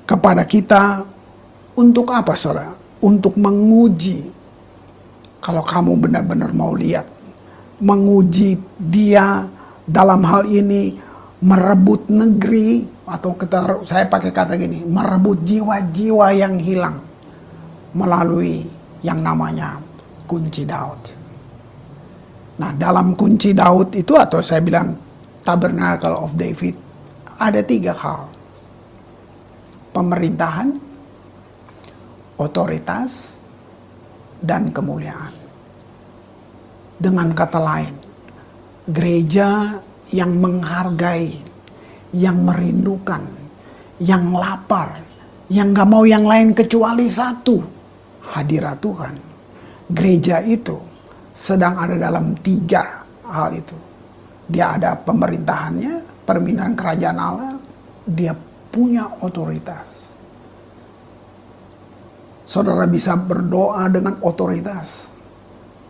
Kepada 0.05 0.45
kita 0.45 1.01
untuk 1.73 2.13
apa 2.13 2.37
saudara? 2.37 2.77
Untuk 3.01 3.41
menguji. 3.41 4.29
Kalau 5.41 5.65
kamu 5.65 6.05
benar-benar 6.05 6.53
mau 6.53 6.77
lihat. 6.77 7.09
Menguji 7.81 8.61
dia 8.77 9.49
dalam 9.89 10.21
hal 10.29 10.45
ini 10.45 11.01
merebut 11.41 12.13
negeri 12.13 12.85
atau 13.09 13.33
kita, 13.41 13.89
saya 13.89 14.05
pakai 14.05 14.37
kata 14.37 14.53
gini, 14.61 14.85
merebut 14.85 15.41
jiwa-jiwa 15.41 16.29
yang 16.37 16.61
hilang 16.61 17.01
melalui 17.97 18.69
yang 19.01 19.25
namanya 19.25 19.81
kunci 20.29 20.69
Daud. 20.69 21.24
Nah, 22.55 22.71
dalam 22.79 23.19
kunci 23.19 23.51
Daud 23.51 23.91
itu 23.99 24.15
atau 24.15 24.39
saya 24.39 24.63
bilang 24.63 24.95
Tabernacle 25.43 26.15
of 26.15 26.39
David 26.39 26.79
ada 27.35 27.61
tiga 27.67 27.91
hal. 27.99 28.31
Pemerintahan, 29.91 30.71
otoritas, 32.39 33.43
dan 34.39 34.71
kemuliaan. 34.71 35.35
Dengan 36.95 37.35
kata 37.35 37.59
lain, 37.59 37.95
gereja 38.87 39.79
yang 40.15 40.39
menghargai, 40.39 41.35
yang 42.15 42.39
merindukan, 42.43 43.23
yang 43.99 44.31
lapar, 44.31 45.03
yang 45.51 45.75
gak 45.75 45.91
mau 45.91 46.07
yang 46.07 46.23
lain 46.23 46.55
kecuali 46.55 47.11
satu, 47.11 47.59
hadirat 48.31 48.79
Tuhan. 48.79 49.15
Gereja 49.91 50.41
itu 50.43 50.94
sedang 51.35 51.75
ada 51.75 51.99
dalam 51.99 52.39
tiga 52.39 53.03
hal 53.27 53.51
itu. 53.59 53.75
Dia 54.47 54.79
ada 54.79 54.95
pemerintahannya, 54.95 56.23
permintaan 56.23 56.79
kerajaan 56.79 57.19
Allah, 57.19 57.59
dia 58.07 58.31
punya 58.71 59.19
otoritas. 59.19 60.15
Saudara 62.47 62.87
bisa 62.87 63.19
berdoa 63.19 63.91
dengan 63.91 64.21
otoritas 64.23 65.17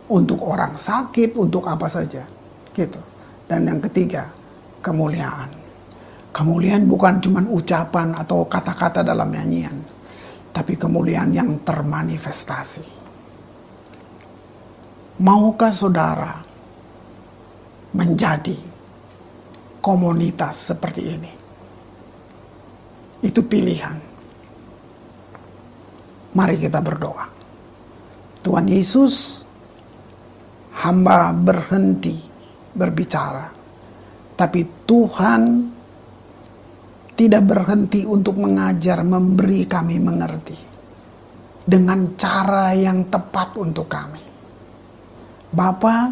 untuk 0.09 0.41
orang 0.41 0.73
sakit, 0.73 1.37
untuk 1.37 1.67
apa 1.69 1.85
saja, 1.91 2.25
gitu. 2.73 2.97
Dan 3.45 3.69
yang 3.69 3.83
ketiga, 3.85 4.31
kemuliaan. 4.81 5.51
Kemuliaan 6.31 6.87
bukan 6.89 7.21
cuma 7.21 7.43
ucapan 7.43 8.15
atau 8.17 8.47
kata-kata 8.47 9.03
dalam 9.03 9.29
nyanyian, 9.29 9.77
tapi 10.55 10.79
kemuliaan 10.79 11.31
yang 11.35 11.59
termanifestasi. 11.61 13.04
Maukah 15.15 15.71
saudara 15.71 16.43
menjadi 17.95 18.59
komunitas 19.79 20.75
seperti 20.75 21.01
ini? 21.07 21.31
Itu 23.23 23.47
pilihan. 23.47 23.95
Mari 26.35 26.59
kita 26.59 26.83
berdoa. 26.83 27.31
Tuhan 28.43 28.67
Yesus, 28.67 29.47
hamba 30.83 31.31
berhenti 31.31 32.19
berbicara. 32.75 33.47
Tapi 34.35 34.83
Tuhan 34.83 35.41
tidak 37.15 37.43
berhenti 37.47 38.03
untuk 38.03 38.35
mengajar, 38.35 38.99
memberi 38.99 39.63
kami 39.63 39.95
mengerti. 39.95 40.59
Dengan 41.63 42.19
cara 42.19 42.75
yang 42.75 43.07
tepat 43.07 43.55
untuk 43.55 43.87
kami. 43.87 44.34
Bapa, 45.55 46.11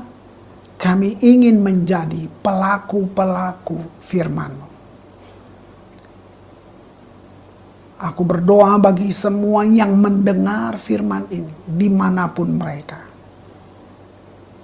kami 0.79 1.19
ingin 1.19 1.60
menjadi 1.60 2.32
pelaku-pelaku 2.39 3.75
firman-Mu. 3.99 4.67
Aku 8.03 8.23
berdoa 8.23 8.79
bagi 8.79 9.12
semua 9.12 9.67
yang 9.67 9.99
mendengar 9.99 10.79
firman 10.79 11.27
ini, 11.27 11.51
di 11.67 11.88
mana 11.91 12.32
pun 12.32 12.56
mereka. 12.56 12.99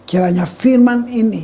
Kiranya 0.08 0.48
firman 0.48 1.12
ini 1.12 1.44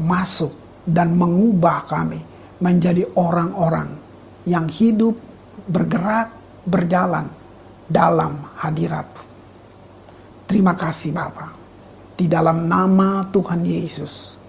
masuk 0.00 0.84
dan 0.84 1.12
mengubah 1.16 1.88
kami 1.88 2.20
menjadi 2.60 3.04
orang-orang 3.16 3.96
yang 4.48 4.68
hidup, 4.68 5.16
bergerak, 5.68 6.32
berjalan 6.64 7.28
dalam 7.88 8.44
hadirat. 8.60 9.08
Terima 10.44 10.76
kasih 10.76 11.16
Bapa. 11.16 11.65
Di 12.16 12.32
dalam 12.32 12.64
nama 12.64 13.28
Tuhan 13.28 13.60
Yesus, 13.60 14.40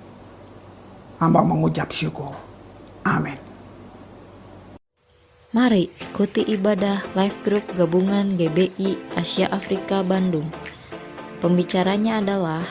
hamba 1.19 1.43
mengucap 1.43 1.91
syukur. 1.91 2.31
Amin. 3.03 3.35
Mari 5.51 5.91
ikuti 5.91 6.47
ibadah 6.47 7.03
live 7.11 7.35
group 7.43 7.67
gabungan 7.75 8.39
GBI 8.39 9.19
Asia 9.19 9.51
Afrika 9.51 9.99
Bandung. 9.99 10.47
Pembicaranya 11.43 12.23
adalah 12.23 12.63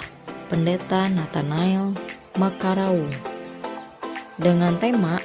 Pendeta 0.48 1.12
Nathanael 1.12 1.92
Makaraung 2.40 3.12
dengan 4.40 4.80
tema 4.80 5.20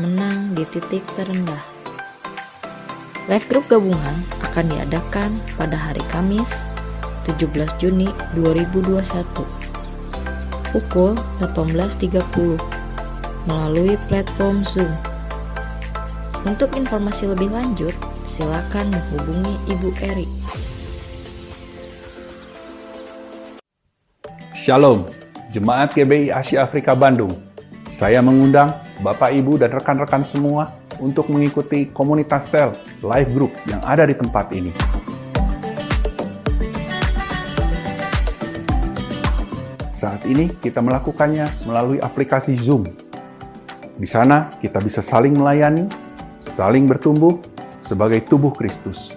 Menang 0.00 0.56
di 0.56 0.64
Titik 0.64 1.04
Terendah. 1.12 1.60
Live 3.28 3.52
group 3.52 3.68
gabungan 3.68 4.16
akan 4.48 4.64
diadakan 4.64 5.36
pada 5.60 5.76
hari 5.76 6.00
Kamis 6.08 6.64
17 7.24 7.80
Juni 7.80 8.08
2021 8.36 9.64
pukul 10.72 11.16
18.30 11.40 12.60
melalui 13.48 13.96
platform 14.08 14.60
Zoom 14.64 14.92
untuk 16.44 16.76
informasi 16.76 17.32
lebih 17.32 17.48
lanjut, 17.56 17.96
silakan 18.20 18.92
menghubungi 18.92 19.56
Ibu 19.64 19.88
Eri. 20.04 20.28
Shalom, 24.52 25.08
Jemaat 25.56 25.96
GBI 25.96 26.28
Asia 26.28 26.68
Afrika 26.68 26.92
Bandung. 26.92 27.32
Saya 27.96 28.20
mengundang 28.20 28.76
Bapak, 29.00 29.32
Ibu, 29.32 29.56
dan 29.56 29.72
rekan-rekan 29.72 30.20
semua 30.28 30.76
untuk 31.00 31.32
mengikuti 31.32 31.88
komunitas 31.88 32.52
sel 32.52 32.76
live 33.00 33.30
group 33.32 33.52
yang 33.64 33.80
ada 33.80 34.04
di 34.04 34.12
tempat 34.12 34.52
ini. 34.52 34.68
Saat 40.04 40.28
ini 40.28 40.52
kita 40.52 40.84
melakukannya 40.84 41.64
melalui 41.64 41.96
aplikasi 41.96 42.60
Zoom. 42.60 42.84
Di 43.96 44.04
sana 44.04 44.52
kita 44.60 44.76
bisa 44.84 45.00
saling 45.00 45.32
melayani 45.32 45.88
saling 46.52 46.84
bertumbuh 46.84 47.40
sebagai 47.80 48.20
tubuh 48.28 48.52
Kristus. 48.52 49.16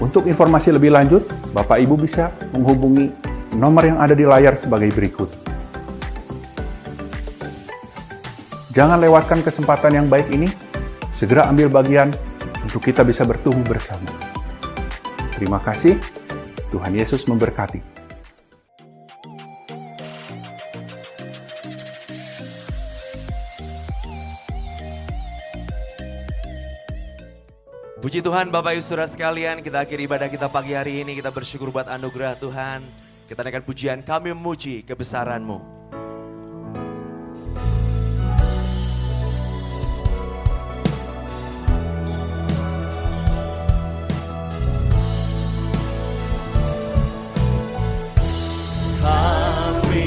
Untuk 0.00 0.24
informasi 0.24 0.72
lebih 0.72 0.96
lanjut, 0.96 1.28
Bapak 1.52 1.84
Ibu 1.84 2.00
bisa 2.00 2.32
menghubungi 2.56 3.12
nomor 3.60 3.84
yang 3.84 4.00
ada 4.00 4.16
di 4.16 4.24
layar 4.24 4.56
sebagai 4.56 4.88
berikut. 4.96 5.28
Jangan 8.72 9.04
lewatkan 9.04 9.44
kesempatan 9.44 10.00
yang 10.00 10.06
baik 10.08 10.32
ini, 10.32 10.48
segera 11.12 11.44
ambil 11.52 11.68
bagian 11.68 12.08
untuk 12.64 12.80
kita 12.80 13.04
bisa 13.04 13.20
bertumbuh 13.28 13.68
bersama. 13.68 14.08
Terima 15.36 15.60
kasih, 15.60 16.00
Tuhan 16.72 16.96
Yesus 16.96 17.28
memberkati. 17.28 17.93
Puji 28.04 28.20
Tuhan 28.20 28.52
Bapak 28.52 28.76
Ibu 28.76 28.84
Saudara 28.84 29.08
sekalian, 29.08 29.64
kita 29.64 29.80
akhiri 29.80 30.04
ibadah 30.04 30.28
kita 30.28 30.44
pagi 30.52 30.76
hari 30.76 31.00
ini, 31.00 31.16
kita 31.16 31.32
bersyukur 31.32 31.72
buat 31.72 31.88
anugerah 31.88 32.36
Tuhan. 32.36 32.84
Kita 33.24 33.40
naikkan 33.40 33.64
pujian 33.64 34.04
kami 34.04 34.36
memuji 34.36 34.84
kebesaran-Mu. 34.84 35.56
Kami 49.00 50.04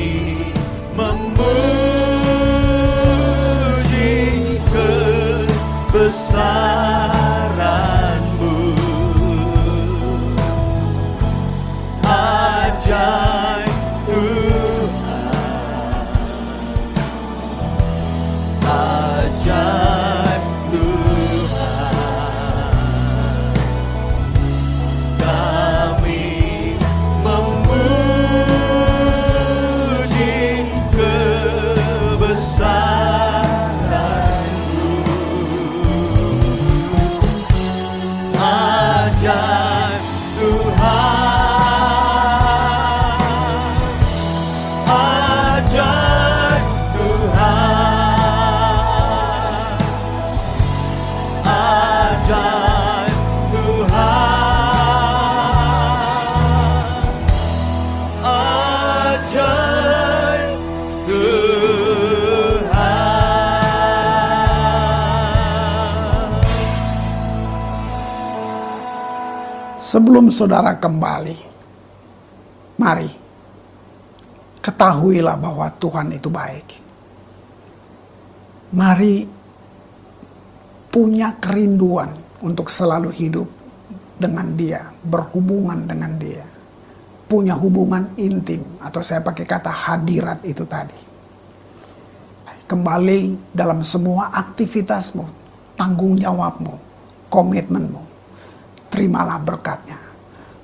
Sebelum 69.97 70.29
saudara 70.29 70.77
kembali, 70.77 71.33
mari 72.77 73.09
ketahuilah 74.61 75.33
bahwa 75.41 75.73
Tuhan 75.73 76.13
itu 76.13 76.29
baik. 76.29 76.67
Mari 78.77 79.25
punya 80.93 81.33
kerinduan 81.41 82.13
untuk 82.45 82.69
selalu 82.69 83.09
hidup 83.09 83.49
dengan 84.21 84.53
Dia, 84.53 84.85
berhubungan 85.01 85.89
dengan 85.89 86.13
Dia, 86.21 86.45
punya 87.25 87.57
hubungan 87.57 88.13
intim, 88.21 88.61
atau 88.77 89.01
saya 89.01 89.25
pakai 89.25 89.49
kata 89.49 89.73
hadirat 89.73 90.45
itu 90.45 90.61
tadi. 90.69 91.01
Kembali 92.69 93.49
dalam 93.49 93.81
semua 93.81 94.29
aktivitasmu, 94.29 95.25
tanggung 95.73 96.21
jawabmu, 96.21 96.77
komitmenmu 97.33 98.06
terimalah 98.97 99.37
berkatnya. 99.37 100.01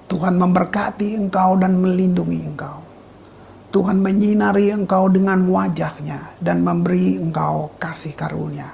Tuhan 0.09 0.41
memberkati 0.41 1.13
engkau 1.21 1.53
dan 1.53 1.77
melindungi 1.77 2.41
engkau. 2.41 2.81
Tuhan 3.69 4.01
menyinari 4.01 4.73
engkau 4.73 5.05
dengan 5.05 5.45
wajahnya 5.45 6.41
dan 6.41 6.65
memberi 6.65 7.21
engkau 7.21 7.77
kasih 7.77 8.17
karunia. 8.17 8.73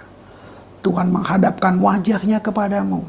Tuhan 0.79 1.11
menghadapkan 1.11 1.75
wajahnya 1.75 2.39
kepadamu 2.39 3.03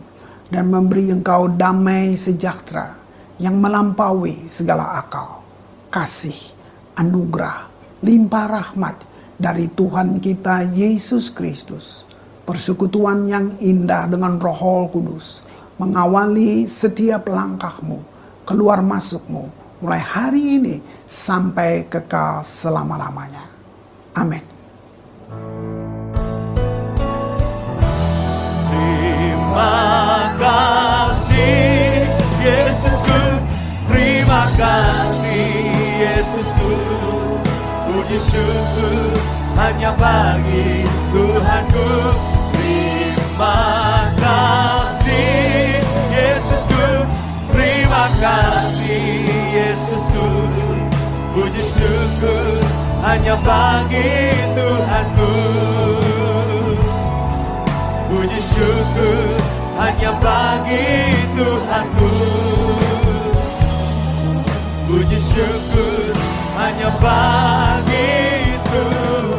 dan 0.51 0.67
memberi 0.67 1.15
engkau 1.15 1.47
damai 1.47 2.19
sejahtera 2.19 2.99
yang 3.39 3.55
melampaui 3.63 4.51
segala 4.51 4.99
akal, 4.99 5.47
kasih, 5.87 6.35
anugerah, 6.99 7.71
limpah 8.03 8.47
rahmat 8.51 9.07
dari 9.39 9.71
Tuhan 9.71 10.19
kita 10.19 10.67
Yesus 10.75 11.31
Kristus. 11.31 12.03
Persekutuan 12.43 13.31
yang 13.31 13.55
indah 13.63 14.11
dengan 14.11 14.35
roh 14.43 14.91
kudus 14.91 15.47
mengawali 15.81 16.69
setiap 16.69 17.25
langkahmu, 17.25 18.05
keluar 18.45 18.85
masukmu, 18.85 19.49
mulai 19.81 19.97
hari 19.97 20.61
ini 20.61 20.77
sampai 21.09 21.88
kekal 21.88 22.45
selama-lamanya. 22.45 23.49
Amin. 24.12 24.45
Terima 28.69 30.37
kasih 30.37 32.12
Yesusku 32.45 33.21
Terima 33.88 34.49
kasih 34.57 35.49
Yesusku 36.01 36.73
Puji 37.88 38.19
syukur 38.21 39.12
hanya 39.57 39.93
bagi 39.97 40.85
Tuhanku 41.12 41.88
Terima 42.57 44.00
kasih 48.09 49.29
Yesusku. 49.53 50.27
Puji 51.37 51.63
syukur 51.63 52.61
hanya 53.05 53.37
bagi 53.45 54.33
Tuhanku. 54.57 55.35
Puji 58.11 58.41
syukur 58.41 59.37
hanya 59.79 60.11
bagi 60.19 61.15
Tuhanku. 61.37 62.13
Puji 64.89 65.19
syukur 65.21 66.13
hanya 66.59 66.89
bagi 66.99 68.17
Tuhanku 68.69 69.30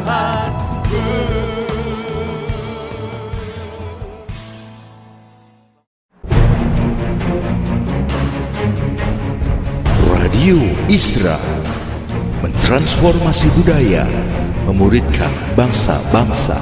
Radio 10.31 10.63
Isra 10.87 11.35
mentransformasi 12.39 13.51
budaya, 13.51 14.07
memuridkan 14.63 15.27
bangsa-bangsa. 15.59 16.55